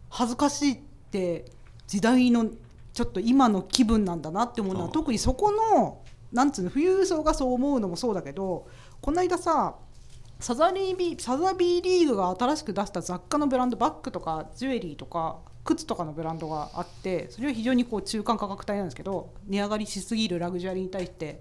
[0.08, 0.78] 恥ずかしいっ
[1.10, 1.44] て
[1.86, 2.46] 時代の
[2.92, 6.00] ちょっと今の気分なんだなって思うのは特にそこの
[6.32, 8.68] なんつうの富裕層がそう思うのもそうだけど
[9.00, 9.76] この間さ
[10.40, 21.40] サザリービーサザビーリーグが新しく出した雑貨のブランドバッグとかジュエリーとか靴とかのブランドがあってそれは非常にこう中間価格帯なんですけど値上がりしすぎるラグジュアリーに対して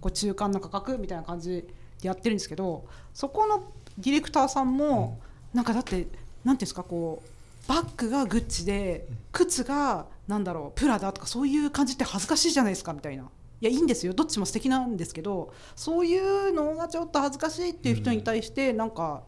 [0.00, 1.64] こう中間の価格みたいな感じ
[2.00, 5.20] でやってるんですけどそこのディレクターさんも、
[5.52, 6.08] なんかだってなんてい
[6.52, 13.28] うんですかこうバッグがグッチで靴がなんだろうプラダとかそういう感じって恥ずかしいじゃないですかみたいな。
[13.60, 14.14] いやいいんですよ。
[14.14, 19.22] どっちも素敵なんですけどそういうのがちょっと恥ずかしいっていう人に対して、なんか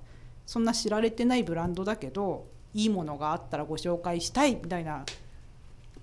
[0.47, 5.05] そんな知られてないブランドだけどいいものがあったらご紹介したいみたいな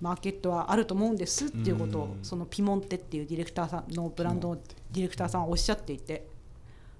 [0.00, 2.18] マーケットはあると思うんですっていうことをうん。
[2.22, 4.56] そのピモンテっていうディレクターさんのブランドの
[4.92, 6.26] ディレクターさんはおっしゃっていて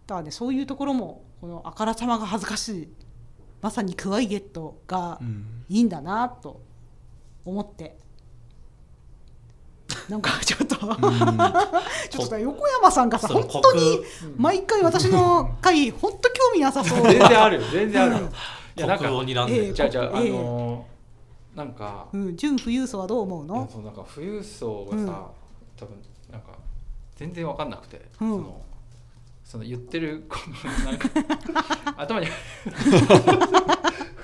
[0.06, 2.88] だからねそういうところもこのあからさまが恥ずかしい
[3.62, 5.64] まさにクワイエットがうん。
[5.68, 6.60] いいんだなと
[7.44, 7.96] 思って。
[10.10, 10.76] なんか ちょっと。
[10.76, 10.96] ちょっ
[12.10, 17.02] とさ横山さんがさ本当に国毎回私の回 本当興味なさそう。
[17.02, 18.12] 全然あるよ全然ある。
[18.16, 18.20] うん。
[18.22, 18.28] い
[18.76, 20.90] やなんか国を睨んで、ええじゃあじゃああええのー
[21.56, 23.68] なんかうん、純富裕層はどう思うの？
[23.72, 25.06] そうなんか富裕層がさ、うん。
[25.06, 26.48] 多分なんか
[27.16, 28.30] 全然わかんなくて、うん。
[28.30, 28.60] その
[29.44, 31.08] その言ってるこのなんか
[31.96, 32.26] 頭に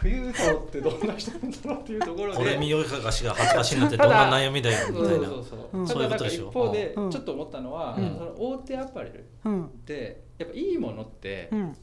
[0.07, 2.39] 富裕層ってどんな人なんだろうっていうところで。
[2.39, 5.27] これ見よいかがしが恥ずかしいなってどんな悩みだよみそうたいな。
[5.27, 5.83] そうそう、う。
[5.83, 5.87] ん。
[5.87, 7.11] ただ一方でうん。
[7.11, 8.17] ちょっと思ったのは、うん。
[8.17, 11.77] その大手アパレルっうんてやっぱいいものって、うん。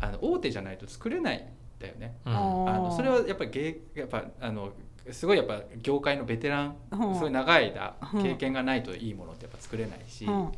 [0.00, 1.40] あの大手じゃないと作れないん
[1.78, 2.16] だよね。
[2.24, 2.68] うん。
[2.68, 4.72] あのそれはやっぱり芸やっぱあの
[5.10, 7.14] すごいやっぱ業界のベテラン、うん。
[7.14, 8.22] すごい長い間うん。
[8.22, 10.52] 経験がないといいものってやっぱ作れないし、うん。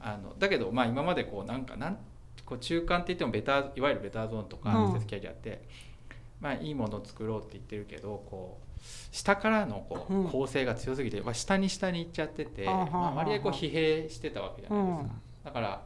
[0.00, 1.98] あのだけどまあ今までこうなんかなん
[2.44, 4.84] こう中間って言ってもベターいわゆるベターゾーンとかうん。
[4.90, 5.62] アクセスキャリアって、
[6.40, 8.68] まあいいものを作ろうって言ってるけどこう
[9.10, 10.28] 下からのこううん。
[10.28, 15.02] 構成が強すぎて、まあ、下に下に行っちゃってて、まあ、割合こう疲弊してたわけじゃないですか。
[15.02, 15.10] うん。
[15.44, 15.82] だから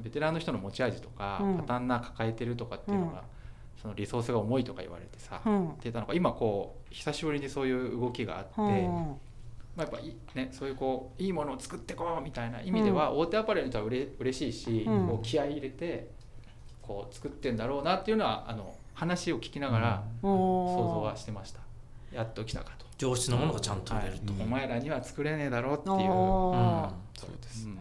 [0.00, 1.56] ベテランの人の持ち味とか、うん。
[1.58, 3.24] パターンな抱えてるとかっていうのが、
[3.80, 5.70] そのリソースが重いとか言われてさ、うん。
[5.70, 9.16] ってたのが今こう久しぶりにそういう動きがあって、うん。
[9.76, 9.98] まあ、やっぱ
[10.34, 15.08] ね、そういうこういいものを作っていこうみたいな意味では、大手アパレルの人はうれ嬉しいし、うん。
[15.08, 16.10] こう気合い入れて
[16.82, 21.60] こう作ってんだろうなっていうのはあの話を聞きながらうん想像はしてました。
[22.12, 22.86] やっと来たかと。
[22.96, 25.94] 上質なものがちゃんと売れると、はいお前らには作れねえだろうっていう。
[25.94, 27.78] あーそうですうん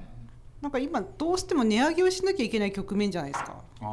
[0.62, 3.52] なんか今どうしても値上げをしなきゃいけない局面じゃないですか。
[3.82, 3.88] ああ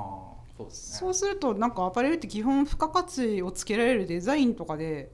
[0.56, 0.98] そうですね。
[0.98, 5.10] そうするとなんかアパレルって基本付加価値をつけられるデザインとかで、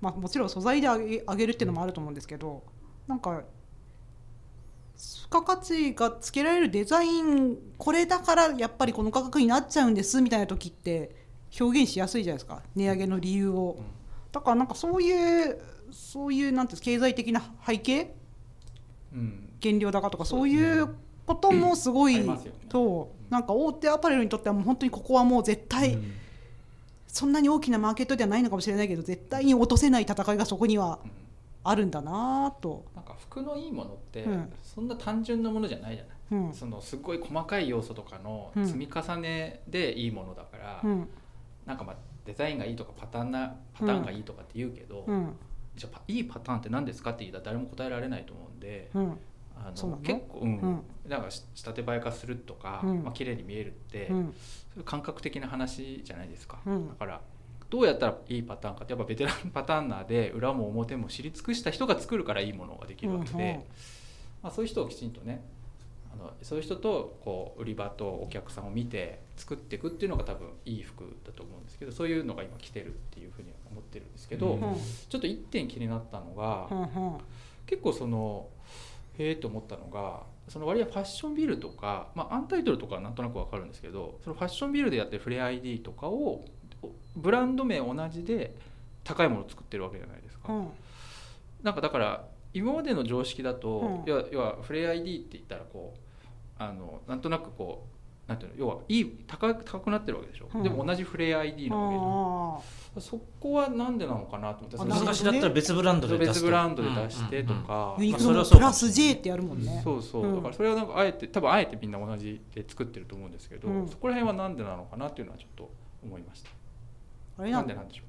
[0.00, 2.62] まあ、もちろん素材で上げ上げるっていうのもあると思うんですけど
[3.08, 3.42] なんか
[4.96, 11.19] 付加価値がつけられるデザインこれだからやっぱりこの価格になっちゃうんですみたいな時って
[11.58, 12.62] 表現しやすいじゃないですか。
[12.74, 13.76] 値上げの理由を。
[13.78, 13.84] うん。
[14.32, 15.60] だからなんかそういう
[15.90, 18.14] そういうなんて経済的な背景？
[19.12, 19.52] うん。
[19.62, 20.94] 原料高とかそういう
[21.26, 22.24] こともすごい
[22.68, 26.12] とうんなんか大手アパレルにとってはもう本当にここはもう絶対うん。
[27.06, 31.10] そんなに大きなマーケットではないのかもしれないけど絶対に落とせない戦いがそこにはうん
[31.62, 32.86] あるんだなと。
[32.94, 34.52] なんか服のいいものってうん。
[34.62, 36.16] そんな単純なものじゃないじゃない。
[36.46, 36.54] うん。
[36.54, 41.08] そのすごい細かい要素とかの積み重ねでいいものだから、うん
[41.70, 45.36] なんかまあデザインがいいとかパターンなパターンがいいとかって言うけど、うん。
[45.76, 49.18] じゃいいパターンって何ですかって言ったら誰も答えられないと思うんで、うん。
[49.56, 50.58] あのの結構、うん。
[50.58, 50.82] うん。
[51.08, 53.04] なんかし仕立て映え化するとか、うん。
[53.04, 54.34] まあ綺麗に見えるって、うん。
[54.74, 56.88] そういう感覚的な話じゃないですか、うん。
[56.88, 57.20] だから
[57.70, 63.60] どうやったらいいパターンかってやっぱベテランパターンナーで裏も表も知り尽くした人が作るからいいものができるわけで、うん。
[64.42, 65.44] まあ、そういう人をきちんとね
[66.12, 74.62] あのそういう人とこう売り場とお客さんを見て作っていくっていうのが多分いい服だと思うんですけどそういうのが今来てるっていうふうに思ってるんですけど、うん。
[74.62, 74.76] うん
[75.08, 77.18] ちょっと一点気になったのが、うん
[77.66, 78.48] 結構その
[79.16, 86.44] へえと思ったのがその割合ファッションビルとか、まあ、アンタイトルとかはなんとなくわかるんですけどそのファッションビルでやってるフレア ID とかを
[86.82, 88.56] おブランド名同じで
[89.04, 90.52] 高いものを作ってるわけじゃないですか。
[90.52, 90.68] うん。
[91.62, 94.02] なんかだから今までの常識だと、うん。
[94.06, 96.00] 要は要はフレア ID って言ったらこう
[96.58, 97.86] あのなんとなくこ
[98.26, 100.62] うなんていうの要はいい高く高くなってるわけでしょ、うん。
[100.62, 102.10] でも同じフレア ID なわけじゃん。
[102.96, 107.58] あそこはなんでなのかなと思ってそのあなるほど昔だったら別ブランドで出別ブランドで出してとうん。
[107.58, 107.62] うん。
[107.62, 109.80] うんか、それはロのプラス J ってやるもんね。
[109.82, 110.34] そうそう、うん。
[110.36, 113.88] だからそれはなんかあえて多分あえてみんな同じで作ってると思うんですけど、うん。
[113.88, 115.70] そこら辺はなんでなのかなっていうのはちょっと
[116.04, 116.50] 思いました。
[117.38, 118.02] あれなんでなんでしょ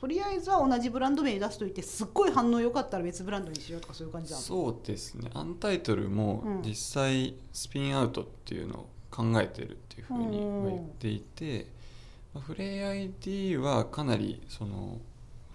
[0.00, 4.42] とりあえずは同じブランド名出しといてすっごい反応良かったら別ブランドにしようとかそういう感じなの？
[4.42, 5.30] そうですね。
[5.34, 6.62] アンタイトルもうん。
[6.62, 11.66] 実際スピンアウトっていうのを考えてるっていうふうには言っていて、
[12.32, 14.98] まあフレイ ID はかなりその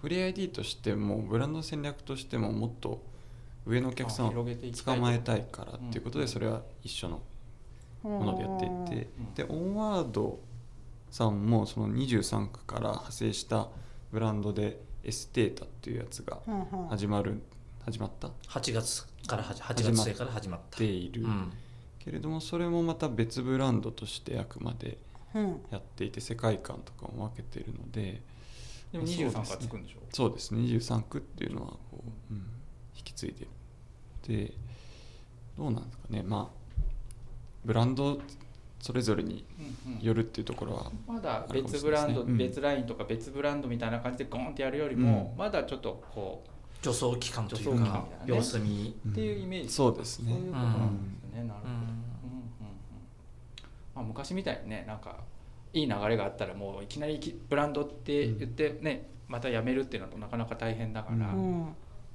[0.00, 3.02] フレイ ID としてもブランド戦略としてももっと
[3.66, 4.32] 上のお客さんあを
[4.84, 6.24] 捕まえたいからっていうことうん。
[6.24, 7.20] でそれは一緒の
[8.04, 9.34] ものでやっていてうん。
[9.34, 10.38] でオンワード
[11.10, 13.66] さんもその23区から派生した
[14.16, 16.84] ブランドでエステータっていうやつがうんう。
[16.86, 17.42] ん始まる
[17.84, 20.78] 始まった？8月から8始まっ月生から始まった。
[20.78, 21.52] ている、うん。
[21.98, 24.96] けれどもそれもまた別ブランドとしてあくまで
[25.34, 25.60] うん。
[25.70, 28.22] やっていて世界観とかも分けているので。
[28.90, 29.28] でもそうですね。
[29.28, 29.98] 23からつくんでしょ？
[30.14, 30.60] そうですね。
[30.62, 32.38] 23区っていうのはこう、うん、
[32.96, 33.48] 引き継いでる。
[34.46, 34.54] で
[35.58, 36.22] どうなんですかね。
[36.22, 36.56] まあ
[37.66, 38.18] ブランド
[38.86, 46.44] それぞれにうんうんよるっていうところはまだあるかもし別ブランド、別ラインとか別ブランドみたいな感じでゴンってやるよりも、うんまだちょっとこ
[46.80, 51.96] 助走期間という助走期間かみたいなね様子見うっていうイメージ、そうですねそういうことなんですね、なるほど、うんうんうんうん
[53.96, 55.16] まあ、昔みたいにねなんか
[55.72, 61.66] いい流れがあったらもういきなりきブランドって言ってね、またやめるっていうのはなかなか大変だから、ううん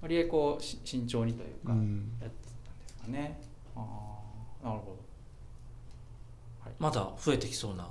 [0.01, 3.41] 割合こうし慎重にというか、うんやってたんですかね
[3.75, 3.79] あ
[4.63, 5.00] あなるほど、はい
[6.81, 7.87] まだ増えてきそうな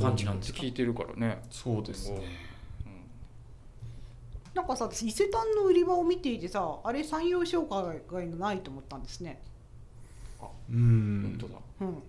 [0.00, 0.60] 感じなんですか？
[0.60, 2.16] 聞いてるからね、そうですね。
[2.86, 2.88] う。
[2.88, 2.92] ん。
[4.54, 9.38] なんかさ私伊勢丹の売り場を見ていてさあれ産業紹介がないと思ったんですね、
[10.40, 11.54] う本ん当だ。
[11.82, 12.02] うん、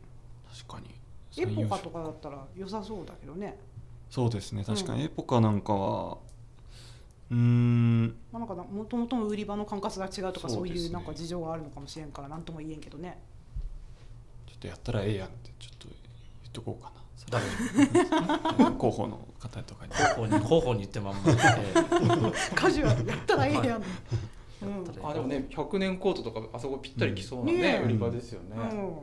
[0.49, 1.43] 確かに。
[1.43, 3.59] エポカとかだったら良さそうだけどね、
[4.09, 4.63] そうですね。
[4.63, 5.03] 確かに。
[5.03, 6.17] エポカなんかは
[7.31, 8.07] うーん。
[8.31, 13.19] まあ、なんかもともとの売り場の管轄が違うとかそういうなんか事情があるのかもしれんから何とも言えんけどね
[14.59, 16.99] とやったらええやんってちょっと言っとこうかな。
[17.29, 19.93] 誰広報 の方とかに。
[19.93, 21.31] 広報に広報に言ってまんま。
[21.31, 21.37] で
[22.55, 23.69] カジュアルやったらええやん、うん。
[23.69, 28.93] やったらあでもね100年コートとかあそこぴったり来そうなね,、うん売り場ですよね、いうん。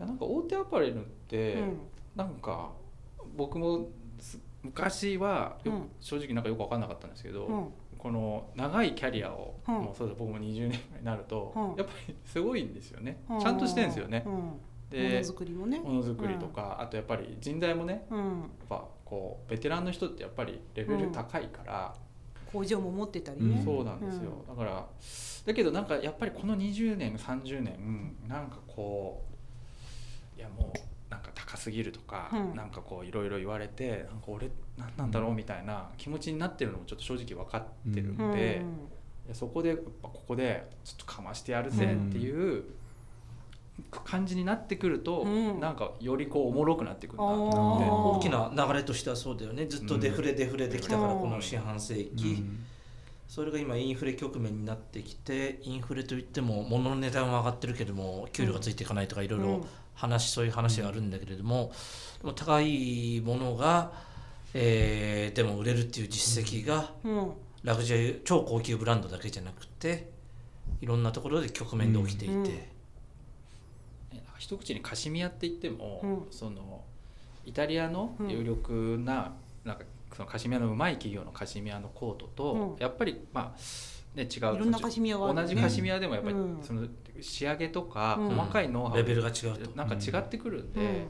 [0.00, 1.78] やなんか大手アパレルって、うん。
[2.16, 2.72] なんか
[3.36, 5.90] 僕もす昔はようん。
[6.00, 9.74] 正直なんかよく分かんなかったんですけど、うんこの長いキャリアを、うん。
[9.74, 11.62] もうそうだ僕も20年になると、うん。
[11.76, 13.40] やっぱりすごいんですよね、うん。
[13.40, 15.78] ちゃんとしてるんですよね、うん、もでのづくりもね。
[15.80, 21.94] ものづくりとか、あとやっぱり人材もねうん、やっぱこうベテランの人ってやっぱりレベル高いから、
[22.50, 24.86] 工場も持ってたりね、うんそうなんですよ、だから
[25.46, 29.24] だけどなんかやっぱりこの20年30年なんかこ
[30.36, 30.89] ういやもう
[31.50, 38.30] 高すぎるとか、うんなんかこういろいろ言われてなんか俺何なんだろうみたいな気持ちになってるのもちょっと正直分かってるうん。
[38.30, 38.62] んで、
[39.26, 42.64] いやそこでやっぱここでちょっとかましてやるぜっていう
[44.04, 45.60] 感じになってくると、うん。
[45.60, 48.28] なんかよりこうおもろくなってくるなと思って。
[48.28, 49.66] 大きな流れとしてはそうだよね。
[49.66, 51.20] ずっとデフレデフレできたからうん。
[51.20, 52.66] この四半世紀、うん
[53.30, 59.64] それが今インフレ局面になってきてインフレといっても物の値段は上がってるけども給料がついていかないとかいろいろ
[59.94, 61.70] 話そういう話があるんだけれども
[62.22, 63.92] でも高いものが、
[64.52, 66.90] えーでも売れるっていう実績が
[67.62, 70.10] ラグジュアリー超高級ブランドだけじゃなくて
[70.80, 72.42] いろんなところで局面で起きていて、うん。
[72.42, 72.50] うん。
[74.38, 76.26] 一口にカシミヤって言っても、うん。
[76.32, 76.82] その
[77.44, 82.76] イタリアの有力な,、なんかそのカシミヤのうまい企業のカシミヤのコートと、うん。
[82.80, 84.54] やっぱりまあね違う。
[84.54, 85.34] いろんなカシミヤがある。
[85.34, 86.62] ね同じカシミヤでもやっぱり、うん。
[86.62, 86.86] その
[87.20, 88.28] 仕上げとかうん。
[88.36, 89.76] 細かいノウハウレベルが違うと。
[89.76, 91.08] なんか違ってくるんで、うん。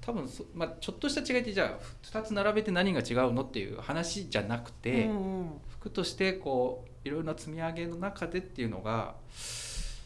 [0.00, 5.50] 多分そ、まあ、ちょっとした違いってじゃあ2つ並べて何が違うのっていう話じゃなくて、うんうん。
[5.68, 9.14] 服としてこういろいろな積み上げの中でっていうのが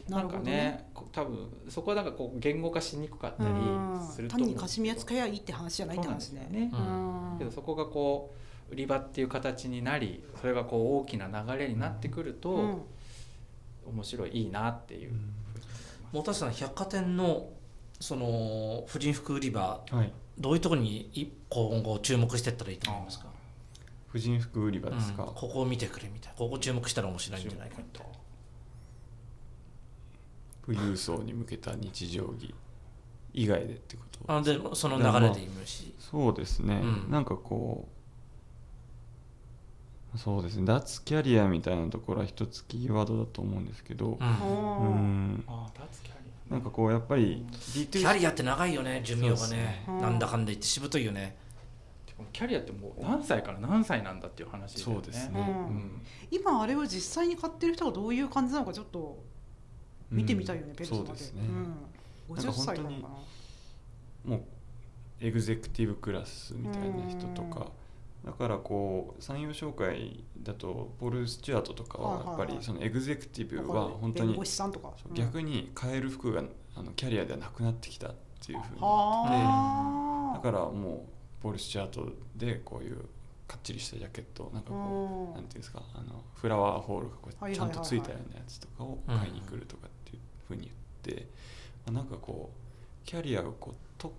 [0.09, 0.51] なるほどなんかね。
[0.51, 3.67] ね多分そこはなんかこう言語化しにくかったりすると単
[4.01, 6.47] 思うんですけどにカシミヤ使えばいいって話じゃないって話ね。
[6.47, 6.89] そうなんですよね。
[7.31, 7.39] うん。
[7.39, 8.35] けどそこがこ
[8.69, 12.81] う売り場っていう形になりそれがこう大きな流れになってくると、うん。
[13.87, 15.11] 面白いいいなっていう。
[16.11, 17.49] 本田さん百貨店の
[17.99, 20.11] その婦人服売り場はい。
[20.37, 23.27] どういうところにい今後注目していったらいいと思いますか、
[24.07, 25.33] 婦人服売り場ですか、うん。
[25.33, 26.37] ここを見てくれみたいな。
[26.37, 28.13] ここ注目したら面白いんじゃないかみたいな
[30.65, 32.53] 富裕層に向けた日常着
[33.33, 37.11] 以外でってことあでその流れでいいし、そうですね、うん。
[37.11, 37.95] なんかこう
[40.17, 40.65] そうですね。
[40.65, 44.05] 脱キャリアみたいなところは一つキーワードだと思うんですけど。
[44.05, 44.13] うん。
[44.13, 45.33] ううん。
[45.33, 46.53] んああ脱キャリア。
[46.53, 49.57] なんかこうやっぱりキ D2C ャリアって長いよね寿命がね。
[49.57, 51.35] ねうんなんだかんだ言ってしぶといよね。
[52.31, 55.03] キャリアってもう何歳から何歳なんだっていう話だよね。
[55.03, 55.65] そうですね、うん。
[55.67, 56.01] うん。
[56.31, 59.21] 今あれを実際に買ってる人がどういう感じなのかちょっと
[60.15, 61.07] 見てみたいよね、うんペルソナで。
[61.07, 61.51] そうですね、う
[62.33, 63.09] ん、なんか50歳なの本か
[64.23, 64.41] 当もう
[65.21, 67.71] エグゼクティブクラスみたいな人とか。
[68.25, 74.35] だからこう産業紹介だとポール・スチュアートとかはやっぱりそのエグゼクティなブは本当に
[75.13, 76.41] 逆に買える服が
[76.75, 81.05] あのキャリアではなくなってきたっていうふうに言ってはあだからも
[81.39, 82.97] うポール・スチュアートでこういう
[83.47, 89.89] かっちりしたジャケットなんかこうなんていうんですかあのフラワーホールがこうちゃんとついたようなやつとかを買いに来るとかっ
[90.47, 90.71] ふうに
[91.05, 91.27] 言って、
[91.85, 94.13] まあなんかこうキャリアがこうと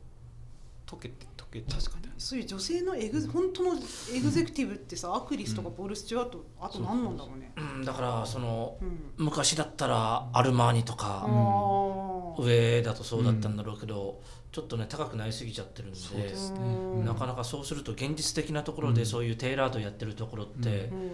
[0.87, 2.07] 溶けて溶けちゃう確かに。
[2.19, 3.75] そういう女性のエグゼ本当の
[4.15, 7.53] エグゼクティブってさ、アクリスとかポール・スチュワートあと何なんだろうね。
[7.57, 7.85] うん。
[7.85, 9.13] だからそのうん。
[9.19, 12.43] 昔だったらアルマーニとあかー。
[12.43, 14.21] 上だとそうだったんだろうけど
[14.53, 16.59] ちょっとね高くなりすぎちゃってるんそうでですね。
[16.61, 17.05] うん。
[17.05, 21.13] なかなかそうすると現実的なところでそういうテーラードやってるところって、ううん。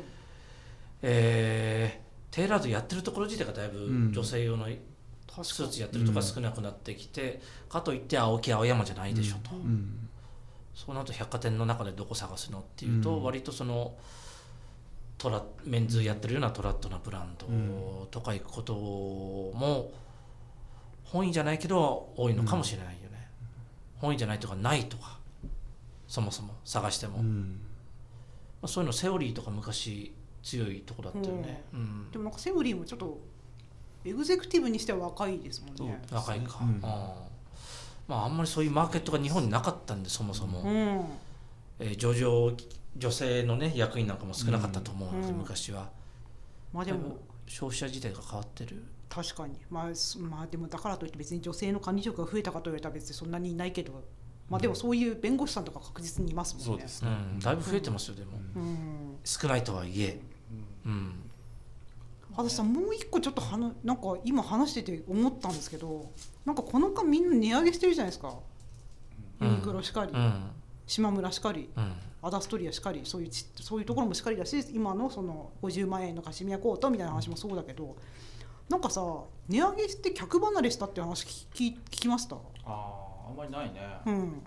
[1.02, 4.12] えーテーラードやってるところ自体がだいぶうん。
[4.12, 4.66] 女性用の
[5.42, 9.62] スーツやってるとか少なくなってきて、かといって青木青山じゃないでしょと、うん。
[9.62, 10.08] うん。
[10.74, 13.22] そうなると百貨店の中でどこ探すのっていうと、うん。
[13.24, 13.94] 割とその
[15.18, 19.92] トラメンズやってるようなトラッドなブランドとか行くことも
[21.04, 23.28] 本意じゃないけど多いのかもしれないよね、
[23.98, 25.18] 本意じゃないとかないとか
[26.08, 27.60] そもそも探しても、まうん。
[28.62, 32.10] あ、そういうのセオリーとか昔強いとこだったよね、うん。
[32.10, 33.20] でもなんかセオリーもちょっと
[34.04, 36.02] エグゼクティブにしては若いですもんね。
[36.10, 36.80] 若いか、うん。
[38.08, 41.04] まああんまりそういうマーケットが日本になかったんでそもそも、うん。
[41.78, 42.52] えー上場
[42.96, 45.38] 女性のね役員なんかも少なかったと思うので、うん。
[45.38, 45.90] 昔は。
[46.72, 47.18] まあでも。
[47.46, 48.82] 消費者自体が変わってる。
[49.08, 49.56] 確かに。
[49.70, 54.02] まあすまあでもだからといって別に女性の管理職が増えたかと言われたら別にそんなにいないけど。
[54.50, 56.66] まあでもそういう弁護士さんとか確実にいますもんね。
[56.66, 58.62] そうですね、うん、だいぶ増えてますよでも、うん。
[58.62, 60.20] うん少ないとはいえ、
[60.84, 61.14] うん、
[62.36, 66.10] 羽田さんもう一個ちょっとはななんか今話してて思ったんですけど
[66.44, 68.34] なんかこの間みんな値上げしてるじゃないですか。
[69.40, 70.50] ユニクロしかり、うん。
[70.86, 71.92] 島村しかりうん。
[72.24, 77.96] アダストリアしかりそういうちそういうところもしかりだし今のその50万円のカシミヤコートみたいな話もそうだけど
[78.68, 79.02] なんかさ
[79.48, 82.36] 値上げして客離れしたって話聞き聞きました？
[82.36, 84.42] あああんまりないね、うん。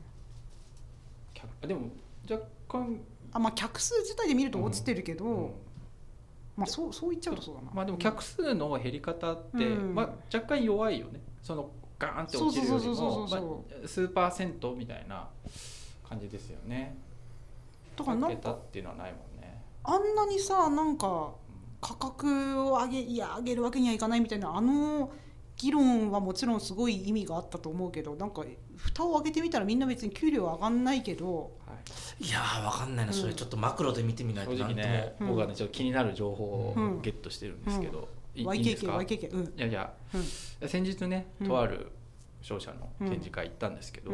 [1.33, 1.89] 客でも
[2.31, 3.01] 若干
[3.33, 5.51] あまあ客数自体で見ると落ちてるけど、うん
[6.55, 7.71] まあそうそう言っちゃうとそうだな。
[7.73, 9.95] まあでも客数の減り方って、うん。
[9.95, 11.21] まあ、若干弱いよね。
[11.41, 15.27] そのガーンって落ちるよりも数パーセントみたいな
[16.07, 16.97] 感じですよね。
[17.95, 25.11] だからなん桁かっていうのはないもんね、あんなにさなんかうん価格を上げいや上げるわけにはいかないみたいなあの
[25.57, 28.43] 議論はもちろんすごい意味があったと思うけどなんか
[28.75, 31.73] 蓋を開けてみたらみんな別に給料上がんないけどは
[32.19, 39.19] いいやーわかんないなそれちょっとマクロで見てみないと正直なんとも、ね、僕はねちょっと気になる情報をゲットしてるんですけど、いいいいですかうんい
[39.57, 40.17] やいやう
[40.65, 41.91] ん先日ねとある
[42.41, 44.11] 商社の展示会行ったんですけど、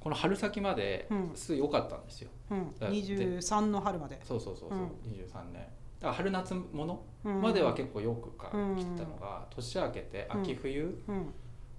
[0.00, 5.66] この春先まですごい良かったんですようん23の春までそうそうそうそう、うん23年
[6.00, 7.40] だから春夏ものうん。
[7.40, 11.14] までは結構よくかうん来たのが年明けて秋冬、うん。
[11.16, 11.32] 今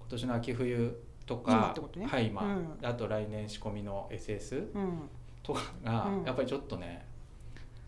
[0.10, 1.76] 年の秋冬と今か
[2.08, 2.78] はい今、うん。
[2.84, 5.10] あと来年仕込みの SS うん。
[5.42, 6.24] とかがうん。
[6.24, 7.06] やっぱりちょっとね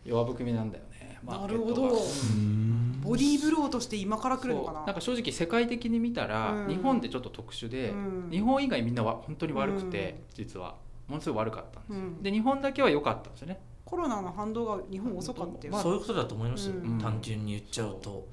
[0.03, 1.83] 弱含みなんだよねなるほど。
[1.83, 1.95] う
[2.35, 2.99] ん。
[3.01, 4.85] ボディーブローとして今から来るのかな？
[4.85, 6.67] なんか正直世界的に見たら、うん。
[6.67, 7.93] 日本ってちょっと特殊で、う
[8.27, 8.29] ん。
[8.31, 10.75] 日本以外みんなは本当に悪くて、実は。
[11.07, 12.23] ものすごい悪かったんですよ、うん。
[12.23, 13.59] で日本だけは良かったんですよね
[13.93, 16.97] コロナの反動が日本遅かったよ、まあそういうことだと思いますよ、うん。
[16.97, 18.27] 単純に言っちゃうと。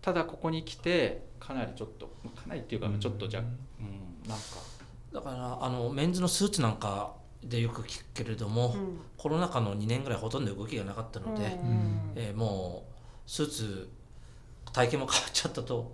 [0.00, 3.48] ただここに来てかなりちょっとかなりっていうかちょっとじゃ、ううん
[4.26, 4.44] ん、なんか。
[5.12, 7.12] だからあのメンズのスーツなんか
[7.44, 9.00] でよく聞くけれども、うん。
[9.18, 12.12] コロナ禍の2年ぐらいほとんど動きがなかったので、うん。
[12.14, 13.90] えーもうスーツ
[14.72, 15.92] 体型も変わっちゃったと。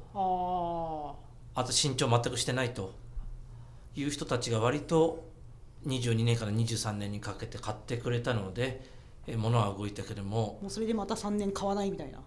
[1.57, 2.95] ああと身長全くしてないと
[3.97, 5.27] いう人たちが割と
[5.89, 8.97] 22年から23年にかけて買ってくれたので、
[9.29, 12.19] えー物は動いたけれどもあ、もうそれでまた3年買わないみたいな。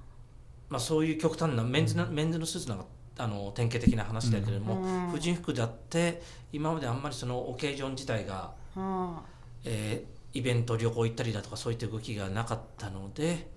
[0.70, 2.86] まあ、そういう極端なメンズなメンズのスーツなんか
[3.18, 5.10] あの典型的な話だけれども、うん。
[5.10, 6.22] 婦人服だって
[6.54, 9.22] 今まであんまりそのオケージョン自体が、あ
[9.66, 13.50] えーイベント旅行行ったりだとかそういった動きがなかったので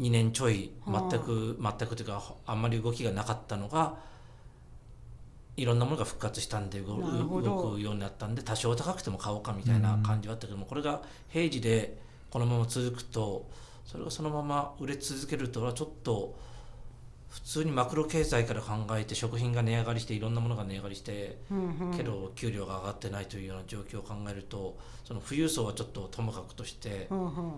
[0.00, 3.96] 2年ちょいはあ全く全くというかあんまり動きがなかったのが
[5.56, 11.98] いろんなものが復活したんで動くようになったんで多少高くても買おうかみたいな感じはあったけどもこれが平時で
[12.30, 13.48] このまま続くと
[13.84, 16.34] それがそのまま売れ続けるとはちょっと
[17.30, 21.96] 普通にマクロ経済から考えて食品が値上がりしていろんなものが値上がりしてあうんうん。
[21.96, 27.52] けど給料が上がってないというような状況を考えるとその富裕層はちょっとともかくとしてうんうん。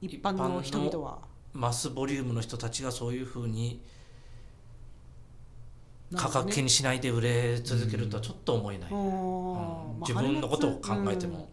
[0.00, 1.18] 一般の人々は。
[1.52, 3.82] マスボリュームの人たちがそういうふうに
[6.16, 8.92] 価格気にしないで売れ続けるとはちょっと思えない、
[10.00, 11.48] 自分のことを考えても、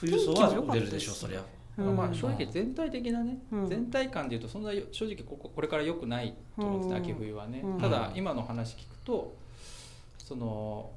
[0.00, 1.42] 富裕層は売れるでしょうそりゃ。
[1.78, 1.96] うん。
[1.96, 3.68] まあ正直全体的なね、うん。
[3.68, 7.80] 全体感でいうとそんなよ正直こここれから良くないと思うんですね、うん秋冬はね、うん。
[7.80, 9.36] ただ今の話聞くと
[10.18, 10.90] その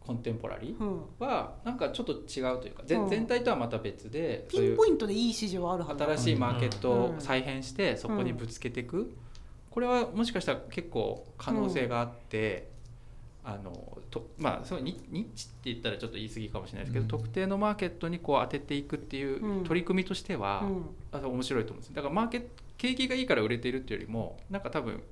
[0.00, 1.00] コンテンポラリーうん。
[1.18, 3.08] はなんかちょっと違うというか、ぜうん。
[3.08, 6.06] 全体とはまた別でそういうピンポイントでいい指示はあるはずだ。
[6.06, 7.20] 新しいマーケットをうん。
[7.20, 9.12] 再編してそこにぶつけていく、
[9.76, 12.70] これはもしかしたら結構可能性があって、
[13.44, 17.08] あのとまあそうニニッチって言ったらちょっと言い過ぎかもしれないですけど、うん。
[17.08, 19.64] 特定のマーケットにこう当てていくっていううん。
[19.64, 20.86] 取り組みとしては、うん。
[21.12, 22.46] あの面白いと思うんですだからマーケット
[22.78, 25.02] 景気がいいから売れているっていうよりもなんか多分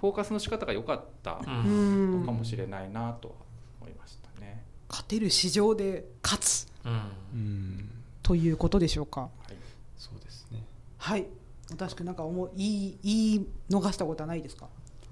[0.00, 3.34] フォーカスの仕方が良かったうんうんのかもしれないなとは
[3.82, 4.64] 思いましたね。
[4.88, 6.92] 勝てる市場で勝つうん。
[6.92, 7.88] うん
[8.24, 9.20] ということでしょうか。
[9.20, 9.54] はい。
[9.96, 10.64] そうですね。
[10.98, 11.26] はい
[11.76, 14.66] 確かなんか思う言い言い逃したことはないですか？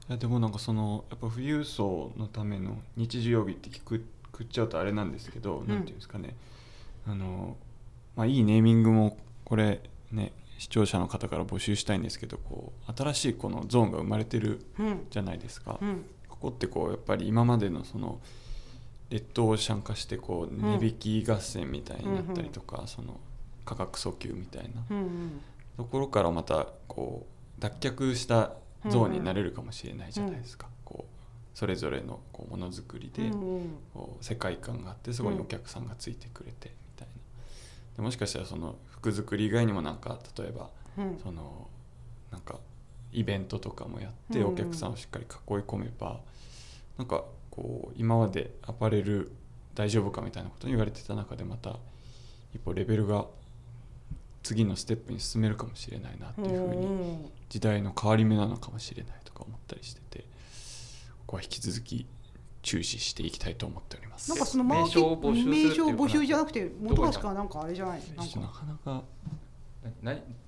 [0.08, 6.34] いやでもなんかそのやっぱ富裕層のための日常日って聞く食っちゃうとあれなんですけど、なんていうんですかね。
[7.06, 7.56] あの、
[8.16, 9.80] まあ、いいネーミングもこれ
[10.12, 15.06] ね視聴者の方から募集したいんですけどこう新しいこのゾーンが生まれてるうん。
[15.10, 16.04] じゃないですか、うん。
[16.28, 18.20] ここってこうやっぱり今までのその
[19.10, 23.18] 劣等をシャン化してこう値引き合戦みたいになったりとか、その
[23.64, 24.82] 価格訴求みたいな。
[24.90, 25.40] うんうん
[25.80, 27.26] ところからまたこ
[27.58, 28.52] う脱却した
[28.90, 33.70] ゾーンになれるかもしれないじゃないですか、こうそれぞれのこうものづくりで、うんうん。
[33.94, 37.14] こう世界観があってそこにお客さんがついてくれてみたいな。
[37.96, 40.68] でもしかしたらその服作り以外にもなんか例えば
[40.98, 41.18] うん。
[41.22, 41.68] その
[42.30, 42.58] なんか
[43.10, 45.30] イベントとかもやってうんお客さんをしっかり囲い
[45.62, 46.20] 込めば
[46.98, 49.32] なんかこう今までアパレル
[49.74, 51.78] 大丈夫かみたいなことに言われてた中でまた
[52.54, 53.24] 一歩レベルが
[54.42, 60.18] 次のステップに進めるかもしれないなっていうふうにん時代の変わり目なのかもしれないとか思ったりしてて
[61.26, 62.06] ここは引き続き
[62.62, 64.28] 注視していきたいと思っております。
[64.30, 68.40] なんかそのマーケ名称を募集するっていう名称募集じゃなくてどこに本橋かなんかあれじゃないなんか。
[68.40, 69.04] なかなか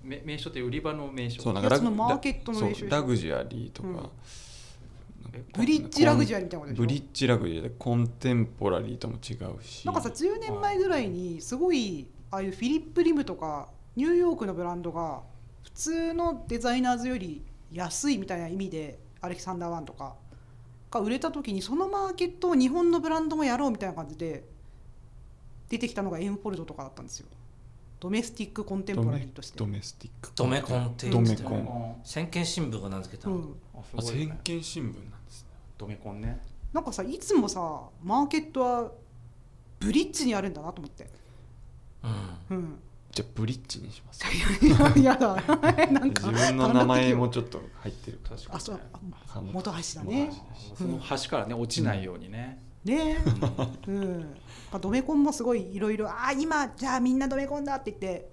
[0.05, 4.09] 名名所って売り場の名所そうなんかラグマーケットの名称ラグジュアリーとか、うん。
[5.55, 6.83] ブリッジラグジュアリーみたいなことでしょ？
[6.83, 15.23] ブリッジラグジュアリーでコンテンポラリーとも違うしなんかさ10年前ぐらいにすごいああいうフィリップ・リムとかニューヨークのブランドが
[15.63, 20.15] 普普通のデザイナーズより安いみたいな意味でアレキサンダー・ワンとか
[20.91, 24.45] が売れた時にそのマーケットを日本のブランドもやろうみたいな感じで
[25.71, 27.27] 出てきたのがエンフォルドとかだったんですよ。
[27.99, 29.59] ドメスティックコンテンポラリーとして。
[29.59, 30.31] ドメスティック。
[30.35, 31.97] ドメコンってドメコン。
[32.05, 35.49] 繊研新聞が名付けたの、うん、あ繊研新聞なんですね。
[35.79, 36.43] ドメコンね。
[36.73, 38.91] なんかさいつもさマーケットは
[39.81, 41.09] ブリッジにあるんだなと思って、
[42.51, 42.57] うん。
[42.57, 42.79] うん、
[43.13, 44.25] じゃあブリッジにします。
[44.99, 45.35] い やだ。
[45.93, 48.81] なんか自分の名前もちょっと入ってる確かにあそう。
[49.53, 50.33] 元橋だね。
[50.75, 53.19] その端からね落ちないようにね、ね。
[53.87, 54.21] うん、
[54.71, 58.31] まあ、ドメコンもすごいいろいろああ今じゃあみんなドメコンだって言って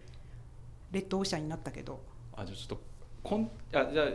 [0.92, 2.00] レッドオーシャンになったけど。
[2.36, 2.82] あじゃあちょっと
[3.22, 4.08] コンあじゃあ、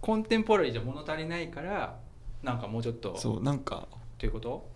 [0.00, 2.00] コンテンポラリーじゃ物足りないから
[2.42, 3.16] なんかもうちょっと。
[3.16, 4.68] そうなんかっていうこと？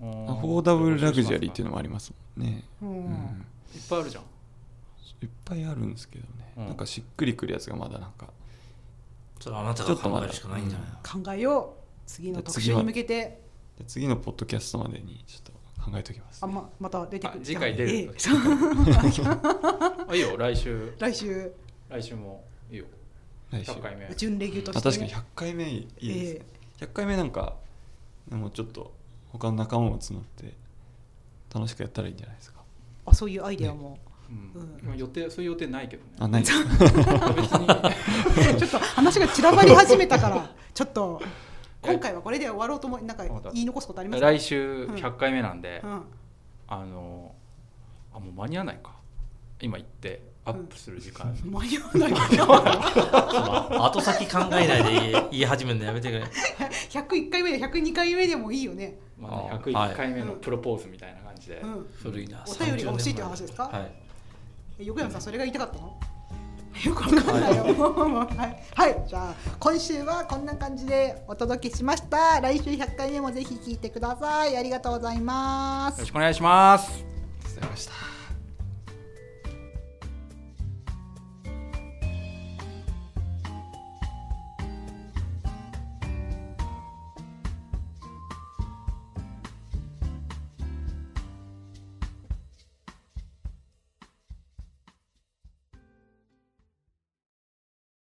[0.00, 2.88] アアフォーダブルラグジュアリーっていうのもありますもんね、うん。
[2.88, 3.46] うん。
[3.74, 4.22] いっぱいあるじゃん
[5.22, 6.66] いっぱいあるんですけどね、うん。
[6.66, 8.28] なんかしっくりくるやつがまだなんか。
[9.40, 11.82] それはあなたが考えるしかないんじゃないの、考えよう。
[12.06, 13.40] 次の特集に向けて。
[13.78, 17.40] で次のポッドキャストまでにちょっと考えておきます、あままた出てくる。
[17.40, 18.10] あ次回出るええ。
[20.08, 20.36] あいいよ。
[20.36, 20.94] 来週。
[20.98, 21.52] 来週。
[21.88, 22.86] 来週もいいよ。
[23.50, 23.72] 来週。
[23.72, 24.14] 100回目。
[24.16, 26.46] 準レギュとあして、ね、確かに100回目いいですね。
[26.80, 27.56] え、100回目なんか
[28.30, 28.92] もうちょっと
[29.32, 30.54] 他の仲間も募って
[31.54, 32.60] 楽しくやったらいいんじゃないですか。
[33.06, 33.98] あそういうアイデアも、
[34.30, 34.96] うん。
[34.96, 36.10] 予定そういう予定ないけどね。
[36.18, 36.60] あない ちょっ
[38.70, 41.20] と話が散らばり始めたから ちょっと
[41.82, 44.26] 今回はこれで終わろうと思いなんか言い残すことありますか？
[44.26, 46.02] 来週100回目なんで、うん。
[46.68, 47.34] あの
[48.14, 48.92] あもう間に合わないか。
[49.60, 52.46] 今行ってアップする時間、間に合わないそ
[53.74, 56.24] の 後先考えないで言い始めるのやめてくれ。
[56.24, 63.64] 101回目で102回目でもいいよね、まあね、あ101回目のプロポーズみたいな感じで、うん、古いなお便りが欲しいって話ですか？
[63.64, 63.82] はい。
[63.82, 64.07] え
[64.78, 65.98] 横山さんそれが言いたかったの？
[66.84, 72.40] よくわかんないよ、はい、はい、じゃあ今週はこんな感じでお届けしました。
[72.40, 74.56] 来週100回目もぜひ聞いてください。
[74.56, 75.94] ありがとうございます。
[75.96, 76.84] よろしくお願いします。
[76.84, 78.17] ありがとうございました